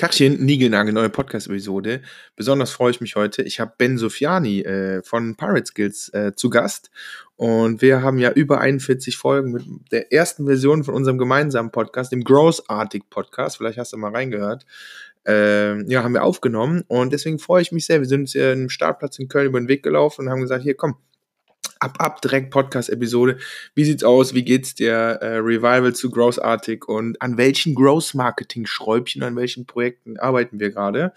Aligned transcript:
Tachchen, 0.00 0.42
Nigelnagel, 0.42 0.94
neue 0.94 1.10
Podcast-Episode. 1.10 2.00
Besonders 2.34 2.70
freue 2.70 2.90
ich 2.90 3.02
mich 3.02 3.16
heute. 3.16 3.42
Ich 3.42 3.60
habe 3.60 3.74
Ben 3.76 3.98
Sofiani 3.98 4.62
äh, 4.62 5.02
von 5.02 5.36
Pirate 5.36 5.66
Skills 5.66 6.08
äh, 6.14 6.32
zu 6.34 6.48
Gast. 6.48 6.90
Und 7.36 7.82
wir 7.82 8.00
haben 8.00 8.16
ja 8.16 8.30
über 8.30 8.62
41 8.62 9.18
Folgen 9.18 9.52
mit 9.52 9.62
der 9.92 10.10
ersten 10.10 10.46
Version 10.46 10.84
von 10.84 10.94
unserem 10.94 11.18
gemeinsamen 11.18 11.70
Podcast, 11.70 12.12
dem 12.12 12.24
Grossartig 12.24 13.10
Podcast. 13.10 13.58
Vielleicht 13.58 13.76
hast 13.76 13.92
du 13.92 13.98
mal 13.98 14.10
reingehört. 14.10 14.64
Äh, 15.28 15.82
ja, 15.82 16.02
haben 16.02 16.14
wir 16.14 16.24
aufgenommen. 16.24 16.82
Und 16.88 17.12
deswegen 17.12 17.38
freue 17.38 17.60
ich 17.60 17.70
mich 17.70 17.84
sehr. 17.84 18.00
Wir 18.00 18.08
sind 18.08 18.20
uns 18.20 18.32
ja 18.32 18.54
im 18.54 18.70
Startplatz 18.70 19.18
in 19.18 19.28
Köln 19.28 19.48
über 19.48 19.60
den 19.60 19.68
Weg 19.68 19.82
gelaufen 19.82 20.22
und 20.22 20.30
haben 20.30 20.40
gesagt, 20.40 20.62
hier 20.62 20.76
komm, 20.78 20.96
ab, 21.80 21.96
ab, 21.98 22.22
direkt 22.22 22.50
Podcast-Episode. 22.50 23.38
Wie 23.74 23.84
sieht's 23.84 24.04
aus? 24.04 24.34
Wie 24.34 24.44
geht's 24.44 24.74
der 24.74 25.20
äh, 25.22 25.36
Revival 25.38 25.94
zu 25.94 26.10
Grossartig 26.10 26.86
und 26.86 27.20
an 27.20 27.36
welchen 27.36 27.74
Growth-Marketing-Schräubchen, 27.74 29.22
an 29.22 29.36
welchen 29.36 29.66
Projekten 29.66 30.18
arbeiten 30.18 30.60
wir 30.60 30.70
gerade? 30.70 31.12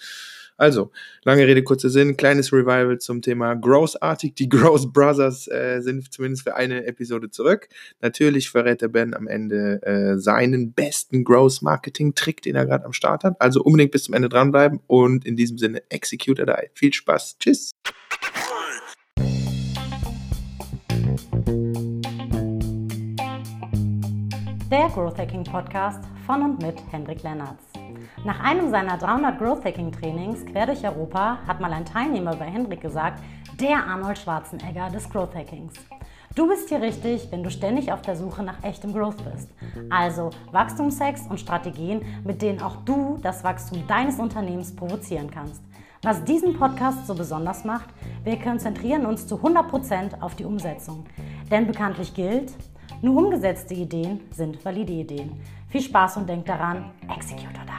Also, 0.55 0.91
lange 1.23 1.47
Rede, 1.47 1.63
kurzer 1.63 1.89
Sinn, 1.89 2.15
kleines 2.15 2.53
Revival 2.53 2.99
zum 2.99 3.21
Thema 3.21 3.55
Grossartig. 3.55 4.35
Die 4.35 4.49
Gross 4.49 4.91
Brothers 4.91 5.47
äh, 5.47 5.81
sind 5.81 6.13
zumindest 6.13 6.43
für 6.43 6.55
eine 6.55 6.85
Episode 6.85 7.29
zurück. 7.31 7.67
Natürlich 8.01 8.49
verrät 8.49 8.81
der 8.81 8.87
Ben 8.87 9.13
am 9.13 9.27
Ende 9.27 9.81
äh, 9.83 10.17
seinen 10.19 10.73
besten 10.73 11.23
Gross-Marketing-Trick, 11.23 12.43
den 12.43 12.55
er 12.55 12.65
gerade 12.65 12.85
am 12.85 12.93
Start 12.93 13.23
hat. 13.23 13.35
Also 13.41 13.61
unbedingt 13.61 13.91
bis 13.91 14.03
zum 14.03 14.13
Ende 14.13 14.29
dranbleiben 14.29 14.79
und 14.87 15.25
in 15.25 15.35
diesem 15.35 15.57
Sinne, 15.57 15.81
execute 15.89 16.39
die. 16.39 16.69
Viel 16.75 16.93
Spaß. 16.93 17.37
Tschüss. 17.39 17.71
Der 24.73 24.89
Growth 24.89 25.19
Hacking 25.19 25.43
Podcast 25.43 26.03
von 26.25 26.41
und 26.41 26.59
mit 26.63 26.81
Hendrik 26.91 27.21
Lennertz. 27.21 27.61
Nach 28.25 28.39
einem 28.39 28.71
seiner 28.71 28.97
300 28.97 29.37
Growth 29.37 29.63
Hacking 29.63 29.91
Trainings 29.91 30.43
quer 30.47 30.65
durch 30.65 30.83
Europa 30.83 31.37
hat 31.45 31.61
mal 31.61 31.71
ein 31.71 31.85
Teilnehmer 31.85 32.35
bei 32.35 32.45
Hendrik 32.45 32.81
gesagt, 32.81 33.21
der 33.59 33.85
Arnold 33.85 34.17
Schwarzenegger 34.17 34.89
des 34.89 35.07
Growth 35.11 35.35
Hackings. 35.35 35.75
Du 36.33 36.47
bist 36.47 36.69
hier 36.69 36.81
richtig, 36.81 37.27
wenn 37.29 37.43
du 37.43 37.51
ständig 37.51 37.93
auf 37.93 38.01
der 38.01 38.15
Suche 38.15 38.41
nach 38.41 38.63
echtem 38.63 38.93
Growth 38.93 39.23
bist. 39.31 39.47
Also 39.91 40.31
Wachstumshacks 40.51 41.27
und 41.29 41.39
Strategien, 41.39 42.01
mit 42.23 42.41
denen 42.41 42.59
auch 42.59 42.77
du 42.77 43.19
das 43.21 43.43
Wachstum 43.43 43.85
deines 43.85 44.17
Unternehmens 44.17 44.75
provozieren 44.75 45.29
kannst. 45.29 45.61
Was 46.01 46.23
diesen 46.23 46.57
Podcast 46.57 47.05
so 47.05 47.13
besonders 47.13 47.63
macht, 47.63 47.89
wir 48.23 48.39
konzentrieren 48.39 49.05
uns 49.05 49.27
zu 49.27 49.35
100% 49.35 50.19
auf 50.19 50.33
die 50.33 50.45
Umsetzung. 50.45 51.05
Denn 51.51 51.67
bekanntlich 51.67 52.15
gilt, 52.15 52.53
nur 53.01 53.17
umgesetzte 53.17 53.73
Ideen 53.73 54.21
sind 54.31 54.63
valide 54.63 54.93
Ideen. 54.93 55.41
Viel 55.69 55.81
Spaß 55.81 56.17
und 56.17 56.29
denkt 56.29 56.47
daran, 56.47 56.91
execute 57.09 57.57
or 57.57 57.65
die. 57.65 57.73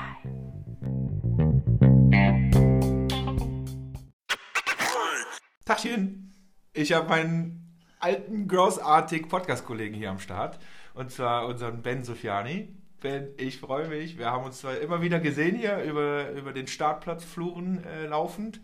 Tachchen, 5.64 6.32
ich 6.75 6.92
habe 6.92 7.08
meinen 7.08 7.64
alten 8.00 8.48
großartig 8.48 9.28
Podcast-Kollegen 9.28 9.94
hier 9.94 10.10
am 10.10 10.19
Start. 10.19 10.58
Und 10.92 11.10
zwar 11.10 11.47
unseren 11.47 11.80
Ben 11.82 12.05
Sofiani. 12.05 12.77
Ben, 13.00 13.28
ich 13.38 13.60
freue 13.60 13.88
mich. 13.88 14.19
Wir 14.19 14.30
haben 14.30 14.44
uns 14.44 14.60
zwar 14.60 14.78
immer 14.78 15.00
wieder 15.00 15.20
gesehen 15.20 15.56
hier 15.56 15.82
über, 15.82 16.30
über 16.32 16.52
den 16.52 16.66
Startplatzfluren 16.66 17.82
äh, 17.84 18.06
laufend. 18.06 18.60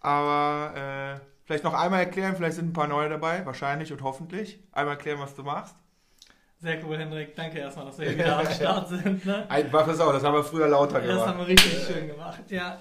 Aber 0.00 1.20
äh, 1.20 1.35
Vielleicht 1.46 1.62
noch 1.62 1.74
einmal 1.74 2.00
erklären, 2.00 2.34
vielleicht 2.34 2.56
sind 2.56 2.70
ein 2.70 2.72
paar 2.72 2.88
neue 2.88 3.08
dabei, 3.08 3.46
wahrscheinlich 3.46 3.92
und 3.92 4.02
hoffentlich. 4.02 4.58
Einmal 4.72 4.96
erklären, 4.96 5.20
was 5.20 5.32
du 5.36 5.44
machst. 5.44 5.76
Sehr 6.58 6.84
cool, 6.84 6.98
Hendrik. 6.98 7.36
Danke 7.36 7.60
erstmal, 7.60 7.86
dass 7.86 7.98
wir 8.00 8.08
hier 8.08 8.18
wieder 8.24 8.40
am 8.40 8.46
Start 8.46 8.88
sind. 8.88 9.24
Ne? 9.24 9.48
Ein 9.48 9.72
waches 9.72 10.00
auch, 10.00 10.12
das 10.12 10.24
haben 10.24 10.34
wir 10.34 10.42
früher 10.42 10.66
lauter 10.66 11.00
gemacht. 11.00 11.20
Das 11.20 11.26
haben 11.28 11.38
wir 11.38 11.46
richtig 11.46 11.84
schön 11.86 12.08
gemacht, 12.08 12.50
ja. 12.50 12.80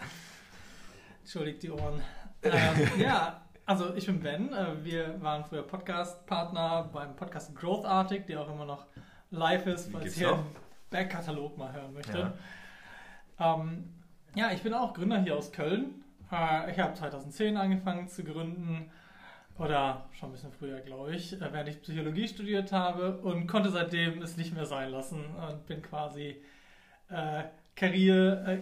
Entschuldigt 1.19 1.61
die 1.61 1.69
Ohren. 1.69 2.01
Ähm, 2.41 2.51
ja, 2.97 3.39
also 3.67 3.93
ich 3.93 4.07
bin 4.07 4.19
Ben. 4.19 4.51
Äh, 4.51 4.83
wir 4.83 5.21
waren 5.21 5.45
früher 5.45 5.61
Podcast-Partner 5.61 6.89
beim 6.91 7.15
Podcast 7.15 7.55
Growthartig, 7.55 8.25
der 8.25 8.41
auch 8.41 8.49
immer 8.51 8.65
noch 8.65 8.87
live 9.29 9.67
ist, 9.67 9.91
falls 9.91 10.17
ihr 10.17 10.33
einen 10.33 10.55
Backkatalog 10.89 11.55
mal 11.55 11.71
hören 11.71 11.93
möchtet. 11.93 12.33
Ja. 13.39 13.55
Ähm, 13.55 13.93
ja, 14.33 14.51
ich 14.51 14.63
bin 14.63 14.73
auch 14.73 14.95
Gründer 14.95 15.21
hier 15.21 15.35
aus 15.35 15.51
Köln 15.51 16.03
ich 16.27 16.79
habe 16.79 16.93
2010 16.93 17.57
angefangen 17.57 18.07
zu 18.07 18.23
gründen 18.23 18.89
oder 19.57 20.05
schon 20.11 20.29
ein 20.29 20.31
bisschen 20.33 20.51
früher, 20.51 20.79
glaube 20.81 21.15
ich, 21.15 21.33
äh, 21.33 21.53
während 21.53 21.69
ich 21.69 21.81
Psychologie 21.81 22.27
studiert 22.27 22.71
habe 22.71 23.17
und 23.19 23.47
konnte 23.47 23.69
seitdem 23.69 24.21
es 24.21 24.37
nicht 24.37 24.53
mehr 24.53 24.65
sein 24.65 24.89
lassen 24.91 25.23
und 25.35 25.65
bin 25.65 25.81
quasi 25.81 26.41
äh, 27.09 27.43
Karriere, 27.75 28.53
äh, 28.53 28.59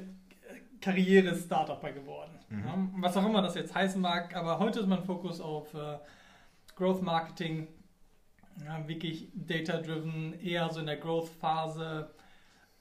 Karriere-Startupper 0.82 1.94
geworden. 1.94 2.40
Mhm. 2.50 2.94
Was 3.02 3.18
auch 3.18 3.26
immer 3.26 3.42
das 3.42 3.56
jetzt 3.56 3.74
heißen 3.74 4.00
mag, 4.00 4.36
aber 4.36 4.60
heute 4.60 4.82
ist 4.82 4.88
mein 4.88 5.04
Fokus 5.04 5.42
auf 5.42 5.74
äh, 5.74 5.98
Growth 6.76 7.02
Marketing, 7.02 7.68
ja, 8.64 8.88
wirklich 8.88 9.30
data-driven, 9.34 10.40
eher 10.40 10.70
so 10.70 10.80
in 10.80 10.86
der 10.86 10.98
Growth-Phase 10.98 12.12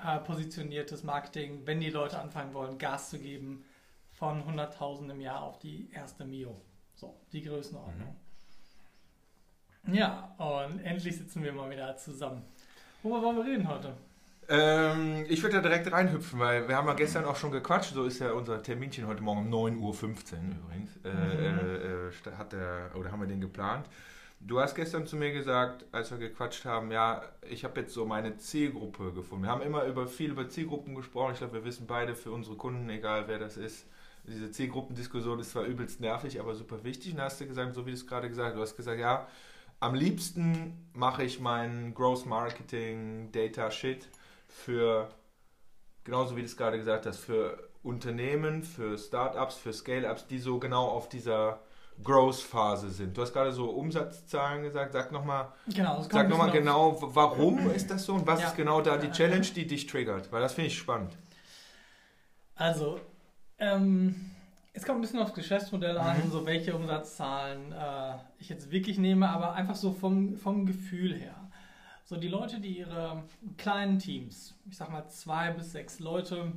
äh, 0.04 0.18
positioniertes 0.18 1.02
Marketing, 1.02 1.62
wenn 1.64 1.80
die 1.80 1.88
Leute 1.88 2.18
anfangen 2.18 2.52
wollen, 2.52 2.76
Gas 2.76 3.08
zu 3.08 3.18
geben 3.18 3.64
von 4.22 4.40
100.000 4.44 5.10
im 5.10 5.20
Jahr 5.20 5.42
auf 5.42 5.58
die 5.58 5.90
erste 5.92 6.24
Mio. 6.24 6.54
So, 6.94 7.12
die 7.32 7.42
Größenordnung. 7.42 8.14
Mhm. 9.82 9.94
Ja, 9.94 10.32
und 10.38 10.78
endlich 10.78 11.18
sitzen 11.18 11.42
wir 11.42 11.52
mal 11.52 11.68
wieder 11.68 11.96
zusammen. 11.96 12.44
Worüber 13.02 13.20
wollen 13.22 13.36
wir 13.38 13.44
reden 13.46 13.66
heute? 13.66 13.94
Ähm, 14.48 15.26
ich 15.28 15.42
würde 15.42 15.56
da 15.56 15.62
direkt 15.62 15.90
reinhüpfen, 15.90 16.38
weil 16.38 16.68
wir 16.68 16.76
haben 16.76 16.86
ja 16.86 16.94
gestern 16.94 17.24
auch 17.24 17.34
schon 17.34 17.50
gequatscht. 17.50 17.94
So 17.94 18.04
ist 18.04 18.20
ja 18.20 18.30
unser 18.30 18.62
Terminchen 18.62 19.08
heute 19.08 19.24
Morgen 19.24 19.52
um 19.52 19.72
9.15 19.72 19.80
Uhr 19.80 19.90
übrigens. 20.66 20.96
Äh, 21.04 21.08
mhm. 21.08 22.12
äh, 22.24 22.36
hat 22.38 22.52
der, 22.52 22.92
oder 22.94 23.10
haben 23.10 23.22
wir 23.22 23.26
den 23.26 23.40
geplant. 23.40 23.88
Du 24.38 24.60
hast 24.60 24.76
gestern 24.76 25.04
zu 25.04 25.16
mir 25.16 25.32
gesagt, 25.32 25.84
als 25.90 26.12
wir 26.12 26.18
gequatscht 26.18 26.64
haben, 26.64 26.92
ja, 26.92 27.22
ich 27.50 27.64
habe 27.64 27.80
jetzt 27.80 27.92
so 27.92 28.06
meine 28.06 28.36
Zielgruppe 28.36 29.12
gefunden. 29.12 29.46
Wir 29.46 29.50
haben 29.50 29.62
immer 29.62 29.82
über 29.82 30.06
viel 30.06 30.30
über 30.30 30.48
Zielgruppen 30.48 30.94
gesprochen. 30.94 31.32
Ich 31.32 31.38
glaube, 31.38 31.54
wir 31.54 31.64
wissen 31.64 31.88
beide 31.88 32.14
für 32.14 32.30
unsere 32.30 32.54
Kunden, 32.54 32.88
egal 32.88 33.26
wer 33.26 33.40
das 33.40 33.56
ist, 33.56 33.84
diese 34.24 34.50
Zielgruppendiskussion 34.50 35.38
ist 35.40 35.50
zwar 35.50 35.64
übelst 35.64 36.00
nervig, 36.00 36.38
aber 36.40 36.54
super 36.54 36.84
wichtig. 36.84 37.12
Und 37.12 37.18
da 37.18 37.24
hast 37.24 37.40
du 37.40 37.46
gesagt, 37.46 37.74
so 37.74 37.86
wie 37.86 37.90
du 37.90 37.96
es 37.96 38.06
gerade 38.06 38.28
gesagt 38.28 38.50
hast, 38.50 38.56
du 38.56 38.62
hast 38.62 38.76
gesagt, 38.76 39.00
ja, 39.00 39.26
am 39.80 39.94
liebsten 39.94 40.88
mache 40.94 41.24
ich 41.24 41.40
meinen 41.40 41.92
Growth 41.94 42.24
Marketing 42.24 43.32
Data 43.32 43.70
Shit 43.70 44.08
für, 44.46 45.08
genauso 46.04 46.36
wie 46.36 46.40
du 46.40 46.46
es 46.46 46.56
gerade 46.56 46.78
gesagt 46.78 47.06
hast, 47.06 47.18
für 47.18 47.68
Unternehmen, 47.82 48.62
für 48.62 48.96
Startups, 48.96 49.56
für 49.56 49.72
Scale-Ups, 49.72 50.28
die 50.28 50.38
so 50.38 50.60
genau 50.60 50.86
auf 50.86 51.08
dieser 51.08 51.58
Growth-Phase 52.02 52.90
sind. 52.90 53.16
Du 53.16 53.22
hast 53.22 53.32
gerade 53.32 53.52
so 53.52 53.70
Umsatzzahlen 53.70 54.62
gesagt. 54.62 54.92
Sag 54.92 55.12
nochmal 55.12 55.52
genau, 55.66 56.02
sag 56.02 56.28
noch 56.28 56.38
mal 56.38 56.50
genau, 56.50 56.96
warum 57.00 57.70
ist 57.70 57.90
das 57.90 58.04
so 58.04 58.14
und 58.14 58.26
was 58.26 58.40
ja. 58.40 58.48
ist 58.48 58.56
genau 58.56 58.80
da 58.80 58.96
die 58.96 59.10
Challenge, 59.10 59.46
die 59.46 59.66
dich 59.66 59.86
triggert? 59.86 60.30
Weil 60.32 60.40
das 60.40 60.54
finde 60.54 60.68
ich 60.68 60.78
spannend. 60.78 61.16
Also, 62.54 63.00
ähm, 63.62 64.30
es 64.72 64.84
kommt 64.84 64.98
ein 64.98 65.02
bisschen 65.02 65.20
aufs 65.20 65.34
Geschäftsmodell 65.34 65.96
an, 65.96 66.24
mhm. 66.24 66.30
so 66.30 66.44
welche 66.46 66.74
Umsatzzahlen 66.74 67.72
äh, 67.72 68.14
ich 68.38 68.48
jetzt 68.48 68.70
wirklich 68.70 68.98
nehme, 68.98 69.28
aber 69.28 69.54
einfach 69.54 69.76
so 69.76 69.92
vom, 69.92 70.36
vom 70.36 70.66
Gefühl 70.66 71.14
her. 71.14 71.34
So 72.04 72.16
die 72.16 72.28
Leute, 72.28 72.60
die 72.60 72.78
ihre 72.78 73.22
kleinen 73.56 73.98
Teams, 73.98 74.58
ich 74.68 74.76
sag 74.76 74.90
mal 74.90 75.08
zwei 75.08 75.52
bis 75.52 75.72
sechs 75.72 76.00
Leute, 76.00 76.52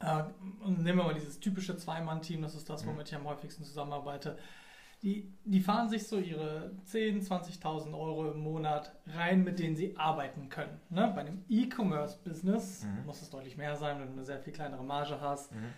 äh, 0.00 0.24
nehmen 0.66 0.98
wir 0.98 1.04
mal 1.04 1.14
dieses 1.14 1.38
typische 1.38 1.76
Zwei-Mann-Team, 1.76 2.42
das 2.42 2.54
ist 2.54 2.68
das, 2.68 2.84
mhm. 2.84 2.90
womit 2.90 3.08
ich 3.08 3.14
am 3.14 3.24
häufigsten 3.24 3.62
zusammenarbeite, 3.62 4.36
die, 5.02 5.32
die 5.44 5.60
fahren 5.60 5.88
sich 5.88 6.06
so 6.06 6.18
ihre 6.18 6.70
10.000, 6.86 7.60
20.000 7.60 7.92
Euro 7.92 8.30
im 8.30 8.38
Monat 8.38 8.92
rein, 9.06 9.42
mit 9.42 9.58
denen 9.58 9.74
sie 9.74 9.96
arbeiten 9.96 10.48
können. 10.48 10.80
Ne? 10.90 11.12
Bei 11.14 11.22
einem 11.22 11.44
E-Commerce-Business 11.48 12.84
mhm. 12.84 13.06
muss 13.06 13.20
es 13.20 13.30
deutlich 13.30 13.56
mehr 13.56 13.76
sein, 13.76 14.00
wenn 14.00 14.08
du 14.08 14.12
eine 14.12 14.24
sehr 14.24 14.38
viel 14.38 14.52
kleinere 14.52 14.84
Marge 14.84 15.20
hast. 15.20 15.52
Mhm. 15.52 15.72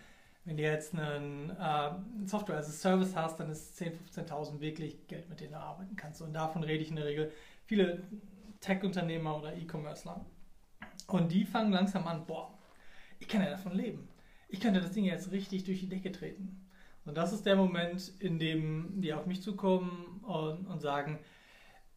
Wenn 0.44 0.58
du 0.58 0.62
jetzt 0.62 0.94
einen 0.94 1.50
äh, 1.50 2.26
Software 2.26 2.58
as 2.58 2.68
a 2.68 2.72
Service 2.72 3.16
hast, 3.16 3.40
dann 3.40 3.50
ist 3.50 3.80
10.000, 3.80 4.28
15.000 4.28 4.60
wirklich 4.60 5.06
Geld, 5.06 5.28
mit 5.30 5.40
denen 5.40 5.52
du 5.52 5.58
arbeiten 5.58 5.96
kannst. 5.96 6.20
Und 6.20 6.34
davon 6.34 6.62
rede 6.62 6.82
ich 6.82 6.90
in 6.90 6.96
der 6.96 7.06
Regel 7.06 7.32
viele 7.64 8.02
Tech-Unternehmer 8.60 9.38
oder 9.38 9.56
E-Commercer. 9.56 10.24
Und 11.06 11.32
die 11.32 11.44
fangen 11.44 11.72
langsam 11.72 12.06
an, 12.06 12.26
boah, 12.26 12.52
ich 13.18 13.28
kann 13.28 13.42
ja 13.42 13.50
davon 13.50 13.74
leben. 13.74 14.08
Ich 14.48 14.60
könnte 14.60 14.80
das 14.80 14.92
Ding 14.92 15.04
jetzt 15.04 15.32
richtig 15.32 15.64
durch 15.64 15.80
die 15.80 15.88
Decke 15.88 16.12
treten. 16.12 16.60
Und 17.04 17.16
das 17.16 17.32
ist 17.32 17.44
der 17.44 17.56
Moment, 17.56 18.12
in 18.18 18.38
dem 18.38 19.00
die 19.00 19.12
auf 19.12 19.26
mich 19.26 19.42
zukommen 19.42 20.20
und, 20.22 20.66
und 20.66 20.80
sagen, 20.80 21.18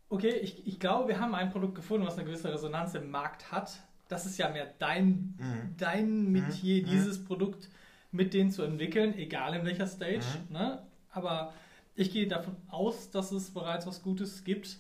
okay, 0.10 0.36
ich, 0.42 0.66
ich 0.68 0.80
glaube, 0.80 1.10
wir 1.10 1.20
haben 1.20 1.36
ein 1.36 1.50
Produkt 1.50 1.76
gefunden, 1.76 2.06
was 2.06 2.18
eine 2.18 2.26
gewisse 2.26 2.52
Resonanz 2.52 2.94
im 2.96 3.10
Markt 3.12 3.52
hat. 3.52 3.80
Das 4.08 4.26
ist 4.26 4.38
ja 4.38 4.50
mehr 4.50 4.74
dein, 4.80 5.36
mhm. 5.38 5.76
dein 5.78 6.32
Metier, 6.32 6.82
mhm. 6.82 6.90
dieses 6.90 7.24
Produkt 7.24 7.70
mit 8.12 8.34
denen 8.34 8.52
zu 8.52 8.64
entwickeln, 8.64 9.18
egal 9.18 9.56
in 9.56 9.66
welcher 9.66 9.88
Stage. 9.88 10.26
Mhm. 10.48 10.54
Ne? 10.54 10.88
Aber 11.12 11.54
ich 11.96 12.12
gehe 12.12 12.28
davon 12.28 12.56
aus, 12.70 13.12
dass 13.12 13.32
es 13.32 13.52
bereits 13.52 13.88
was 13.88 14.02
Gutes 14.02 14.44
gibt. 14.44 14.80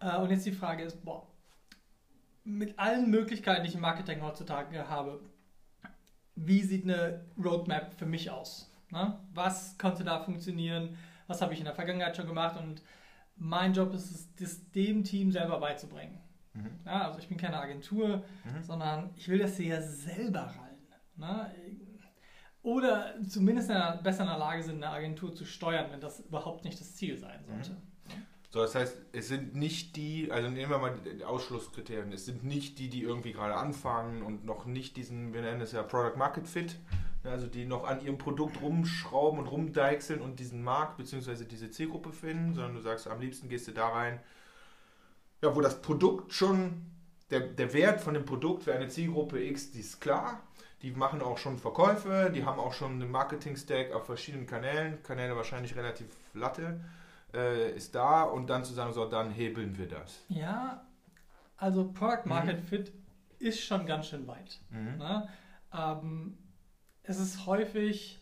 Äh, 0.00 0.16
und 0.18 0.30
jetzt 0.30 0.46
die 0.46 0.52
Frage 0.52 0.84
ist, 0.84 1.04
boah, 1.04 1.26
mit 2.44 2.78
allen 2.78 3.10
Möglichkeiten, 3.10 3.62
die 3.62 3.68
ich 3.68 3.74
im 3.74 3.80
Marketing 3.80 4.22
heutzutage 4.22 4.88
habe, 4.88 5.20
wie 6.34 6.62
sieht 6.62 6.84
eine 6.84 7.24
Roadmap 7.42 7.94
für 7.94 8.06
mich 8.06 8.30
aus? 8.30 8.70
Ne? 8.90 9.18
Was 9.32 9.78
konnte 9.78 10.04
da 10.04 10.20
funktionieren? 10.20 10.96
Was 11.26 11.40
habe 11.40 11.52
ich 11.52 11.60
in 11.60 11.64
der 11.64 11.74
Vergangenheit 11.74 12.16
schon 12.16 12.26
gemacht? 12.26 12.58
Und 12.58 12.82
mein 13.36 13.72
Job 13.74 13.92
ist 13.94 14.10
es, 14.10 14.34
das 14.34 14.70
dem 14.70 15.04
Team 15.04 15.30
selber 15.30 15.60
beizubringen. 15.60 16.18
Mhm. 16.54 16.70
Ja, 16.84 17.06
also 17.06 17.18
ich 17.18 17.28
bin 17.28 17.38
keine 17.38 17.58
Agentur, 17.58 18.24
mhm. 18.44 18.62
sondern 18.62 19.10
ich 19.16 19.28
will, 19.28 19.38
dass 19.38 19.56
sie 19.56 19.68
ja 19.68 19.80
selber 19.80 20.42
rein. 20.42 20.76
Ne? 21.16 21.54
Oder 22.62 23.14
zumindest 23.28 23.70
in 23.70 23.76
einer, 23.76 23.96
besser 23.96 24.22
in 24.22 24.28
der 24.28 24.38
Lage 24.38 24.62
sind, 24.62 24.76
eine 24.76 24.92
Agentur 24.92 25.34
zu 25.34 25.44
steuern, 25.44 25.90
wenn 25.90 26.00
das 26.00 26.20
überhaupt 26.20 26.64
nicht 26.64 26.80
das 26.80 26.94
Ziel 26.94 27.18
sein 27.18 27.44
sollte. 27.44 27.72
Mhm. 27.72 27.92
So, 28.52 28.60
das 28.60 28.74
heißt, 28.74 28.98
es 29.12 29.28
sind 29.28 29.54
nicht 29.54 29.96
die, 29.96 30.30
also 30.30 30.50
nehmen 30.50 30.70
wir 30.70 30.78
mal 30.78 30.94
die 30.94 31.24
Ausschlusskriterien, 31.24 32.12
es 32.12 32.26
sind 32.26 32.44
nicht 32.44 32.78
die, 32.78 32.90
die 32.90 33.02
irgendwie 33.02 33.32
gerade 33.32 33.54
anfangen 33.54 34.22
und 34.22 34.44
noch 34.44 34.66
nicht 34.66 34.98
diesen, 34.98 35.32
wir 35.32 35.40
nennen 35.40 35.62
es 35.62 35.72
ja 35.72 35.82
Product 35.82 36.18
Market 36.18 36.46
Fit, 36.46 36.76
ne, 37.24 37.30
also 37.30 37.46
die 37.46 37.64
noch 37.64 37.84
an 37.84 38.04
ihrem 38.04 38.18
Produkt 38.18 38.60
rumschrauben 38.60 39.40
und 39.40 39.46
rumdeichseln 39.46 40.20
und 40.20 40.38
diesen 40.38 40.62
Markt 40.62 40.98
bzw. 40.98 41.46
diese 41.46 41.70
Zielgruppe 41.70 42.12
finden, 42.12 42.52
sondern 42.52 42.74
du 42.74 42.82
sagst, 42.82 43.08
am 43.08 43.20
liebsten 43.22 43.48
gehst 43.48 43.68
du 43.68 43.72
da 43.72 43.88
rein, 43.88 44.20
ja, 45.40 45.56
wo 45.56 45.62
das 45.62 45.80
Produkt 45.80 46.34
schon, 46.34 46.90
der, 47.30 47.40
der 47.40 47.72
Wert 47.72 48.02
von 48.02 48.12
dem 48.12 48.26
Produkt 48.26 48.64
für 48.64 48.74
eine 48.74 48.88
Zielgruppe 48.88 49.42
X, 49.42 49.70
die 49.70 49.80
ist 49.80 49.98
klar, 49.98 50.42
die 50.82 50.90
machen 50.90 51.22
auch 51.22 51.38
schon 51.38 51.58
Verkäufe, 51.58 52.30
die 52.34 52.44
haben 52.44 52.58
auch 52.58 52.72
schon 52.72 52.92
einen 52.92 53.10
Marketing-Stack 53.10 53.92
auf 53.92 54.06
verschiedenen 54.06 54.46
Kanälen, 54.46 55.02
Kanäle 55.02 55.36
wahrscheinlich 55.36 55.76
relativ 55.76 56.08
latte 56.34 56.80
äh, 57.34 57.70
ist 57.72 57.94
da 57.94 58.22
und 58.22 58.48
dann 58.50 58.64
zu 58.64 58.74
sagen, 58.74 58.92
so, 58.92 59.06
dann 59.06 59.30
hebeln 59.30 59.78
wir 59.78 59.88
das. 59.88 60.24
Ja, 60.28 60.84
also 61.56 61.90
Product 61.92 62.26
Market 62.26 62.58
mhm. 62.58 62.64
Fit 62.64 62.92
ist 63.38 63.60
schon 63.60 63.86
ganz 63.86 64.08
schön 64.08 64.26
weit. 64.26 64.60
Mhm. 64.70 64.98
Ne? 64.98 65.28
Ähm, 65.72 66.38
es 67.02 67.18
ist 67.18 67.46
häufig, 67.46 68.20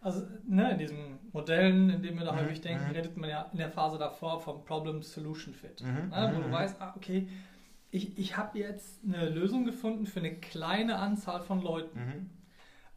also 0.00 0.26
ne, 0.46 0.72
in 0.72 0.78
diesen 0.78 1.18
Modellen, 1.32 1.90
in 1.90 2.02
denen 2.02 2.18
wir 2.18 2.24
da 2.24 2.32
mhm. 2.32 2.38
häufig 2.38 2.60
denken, 2.60 2.86
mhm. 2.86 2.92
redet 2.92 3.16
man 3.16 3.30
ja 3.30 3.48
in 3.52 3.58
der 3.58 3.70
Phase 3.70 3.98
davor 3.98 4.40
vom 4.40 4.64
Problem 4.64 5.02
Solution 5.02 5.54
Fit. 5.54 5.82
Mhm. 5.82 6.08
Ne? 6.10 6.32
Wo 6.34 6.40
du 6.40 6.48
mhm. 6.48 6.52
weißt, 6.52 6.80
ah, 6.80 6.94
okay, 6.96 7.28
ich, 7.90 8.18
ich 8.18 8.36
habe 8.36 8.58
jetzt 8.58 9.00
eine 9.04 9.28
Lösung 9.28 9.64
gefunden 9.64 10.06
für 10.06 10.20
eine 10.20 10.34
kleine 10.34 10.96
Anzahl 10.96 11.40
von 11.40 11.62
Leuten. 11.62 12.30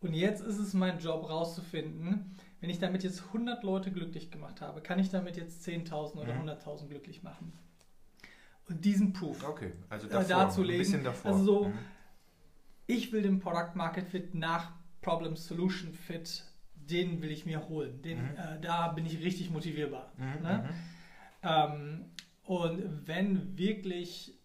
Und 0.01 0.13
jetzt 0.13 0.41
ist 0.41 0.57
es 0.57 0.73
mein 0.73 0.99
Job 0.99 1.29
rauszufinden, 1.29 2.35
wenn 2.59 2.69
ich 2.69 2.79
damit 2.79 3.03
jetzt 3.03 3.23
100 3.27 3.63
Leute 3.63 3.91
glücklich 3.91 4.31
gemacht 4.31 4.61
habe, 4.61 4.81
kann 4.81 4.99
ich 4.99 5.09
damit 5.09 5.37
jetzt 5.37 5.67
10.000 5.67 6.15
oder 6.15 6.33
mhm. 6.35 6.49
100.000 6.49 6.87
glücklich 6.87 7.23
machen. 7.23 7.53
Und 8.69 8.85
diesen 8.85 9.13
Proof 9.13 9.43
okay, 9.47 9.73
also 9.89 10.07
äh, 10.07 10.11
davor, 10.11 10.27
darzulegen. 10.27 10.75
Ein 10.75 10.79
bisschen 10.79 11.03
davor. 11.03 11.31
Also 11.31 11.43
so, 11.43 11.65
mhm. 11.65 11.77
ich 12.87 13.11
will 13.11 13.23
den 13.23 13.39
Product 13.39 13.75
Market 13.75 14.07
Fit 14.07 14.35
nach 14.35 14.71
Problem 15.01 15.35
Solution 15.35 15.93
Fit, 15.93 16.45
den 16.75 17.21
will 17.21 17.31
ich 17.31 17.45
mir 17.45 17.67
holen. 17.67 18.01
Den, 18.01 18.19
mhm. 18.21 18.37
äh, 18.37 18.61
da 18.61 18.89
bin 18.89 19.05
ich 19.05 19.19
richtig 19.23 19.49
motivierbar. 19.49 20.11
Mhm, 20.17 20.43
ne? 20.43 20.69
Mhm. 21.43 21.49
Ähm, 21.49 22.05
und 22.43 23.07
wenn 23.07 23.57
wirklich 23.57 24.40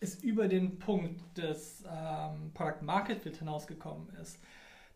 es 0.00 0.22
über 0.22 0.48
den 0.48 0.78
Punkt 0.78 1.36
des 1.36 1.84
ähm, 1.88 2.52
Product 2.54 2.82
Market 2.82 3.20
Fit 3.20 3.36
hinausgekommen 3.36 4.08
ist, 4.20 4.38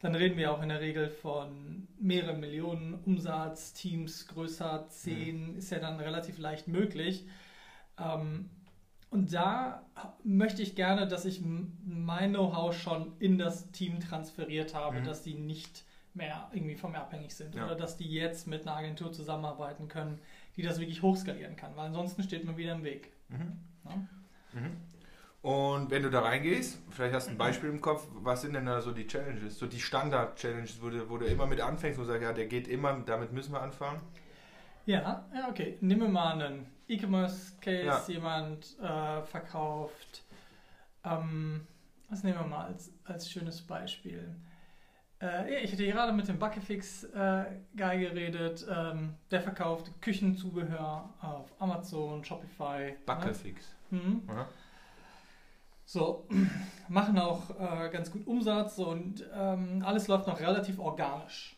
dann 0.00 0.14
reden 0.14 0.37
wir 0.37 0.52
auch 0.52 0.62
in 0.62 0.69
der 0.69 0.81
Regel 0.81 1.08
von 1.08 1.87
mehreren 1.99 2.40
Millionen 2.40 2.94
Umsatz, 2.94 3.72
Teams 3.72 4.26
größer, 4.26 4.88
10 4.88 5.52
mhm. 5.52 5.56
ist 5.56 5.70
ja 5.70 5.78
dann 5.78 6.00
relativ 6.00 6.38
leicht 6.38 6.66
möglich. 6.66 7.26
Ähm, 7.99 8.50
und 9.10 9.32
da 9.32 9.84
möchte 10.25 10.62
ich 10.62 10.75
gerne, 10.75 11.06
dass 11.06 11.25
ich 11.25 11.43
mein 11.84 12.31
Know-how 12.31 12.75
schon 12.75 13.12
in 13.19 13.38
das 13.38 13.70
Team 13.70 14.00
transferiert 14.00 14.75
habe, 14.75 15.00
mhm. 15.00 15.04
dass 15.04 15.22
die 15.22 15.34
nicht 15.34 15.84
mehr 16.14 16.50
irgendwie 16.52 16.75
von 16.75 16.93
mir 16.93 17.00
abhängig 17.00 17.34
sind 17.34 17.54
ja. 17.54 17.64
oder 17.64 17.75
dass 17.75 17.96
die 17.96 18.10
jetzt 18.10 18.46
mit 18.46 18.62
einer 18.62 18.76
Agentur 18.76 19.12
zusammenarbeiten 19.12 19.88
können, 19.88 20.19
die 20.56 20.62
das 20.62 20.81
wirklich 20.81 21.02
hochskalieren 21.02 21.56
kann, 21.56 21.76
weil 21.76 21.87
ansonsten 21.87 22.22
steht 22.22 22.44
man 22.44 22.56
wieder 22.56 22.72
im 22.72 22.84
Weg. 22.84 23.12
Mhm. 23.28 23.52
Ja? 23.84 24.08
Mhm. 24.54 24.76
Und 25.43 25.90
wenn 25.90 26.04
du 26.04 26.10
da 26.10 26.20
reingehst, 26.20 26.78
vielleicht 26.90 27.14
hast 27.14 27.26
du 27.26 27.32
ein 27.32 27.38
Beispiel 27.38 27.69
im 27.69 27.81
Kopf, 27.81 28.06
was 28.14 28.43
sind 28.43 28.54
denn 28.54 28.66
da 28.66 28.81
so 28.81 28.93
die 28.93 29.08
Challenges, 29.08 29.58
so 29.58 29.66
die 29.66 29.81
Standard-Challenges, 29.81 30.81
wo 30.81 30.88
du, 30.88 31.10
wo 31.10 31.19
du 31.19 31.26
immer 31.26 31.46
mit 31.46 31.60
anfängst 31.60 31.99
und 31.99 32.06
sagst, 32.06 32.22
ja, 32.22 32.32
der 32.32 32.46
geht 32.46 32.69
immer, 32.69 32.93
damit 33.04 33.32
müssen 33.32 33.52
wir 33.52 33.60
anfangen? 33.60 34.00
Ja, 34.87 35.25
ja 35.34 35.49
okay. 35.49 35.78
Nehmen 35.81 36.02
wir 36.02 36.08
mal 36.08 36.40
einen 36.40 36.66
E-Commerce-Case, 36.87 37.84
ja. 37.84 38.02
jemand 38.06 38.78
äh, 38.81 39.22
verkauft, 39.22 40.22
ähm, 41.04 41.66
was 42.08 42.22
nehmen 42.22 42.38
wir 42.38 42.46
mal 42.46 42.66
als, 42.66 42.93
als 43.04 43.28
schönes 43.28 43.62
Beispiel? 43.62 44.37
Äh, 45.20 45.64
ich 45.64 45.72
hatte 45.72 45.87
gerade 45.87 46.12
mit 46.12 46.28
dem 46.28 46.38
Buckefix-Guy 46.38 47.56
äh, 47.76 48.08
geredet, 48.08 48.66
ähm, 48.70 49.14
der 49.31 49.40
verkauft 49.40 49.90
Küchenzubehör 50.00 51.12
auf 51.20 51.50
Amazon, 51.60 52.25
Shopify. 52.25 52.94
Buckefix? 53.06 53.70
Ne? 53.70 53.81
Mhm. 53.93 54.23
So, 55.85 56.27
machen 56.89 57.19
auch 57.19 57.50
äh, 57.50 57.91
ganz 57.91 58.11
gut 58.11 58.27
Umsatz 58.27 58.79
und 58.79 59.25
ähm, 59.35 59.83
alles 59.85 60.09
läuft 60.09 60.27
noch 60.27 60.41
relativ 60.41 60.79
organisch. 60.79 61.56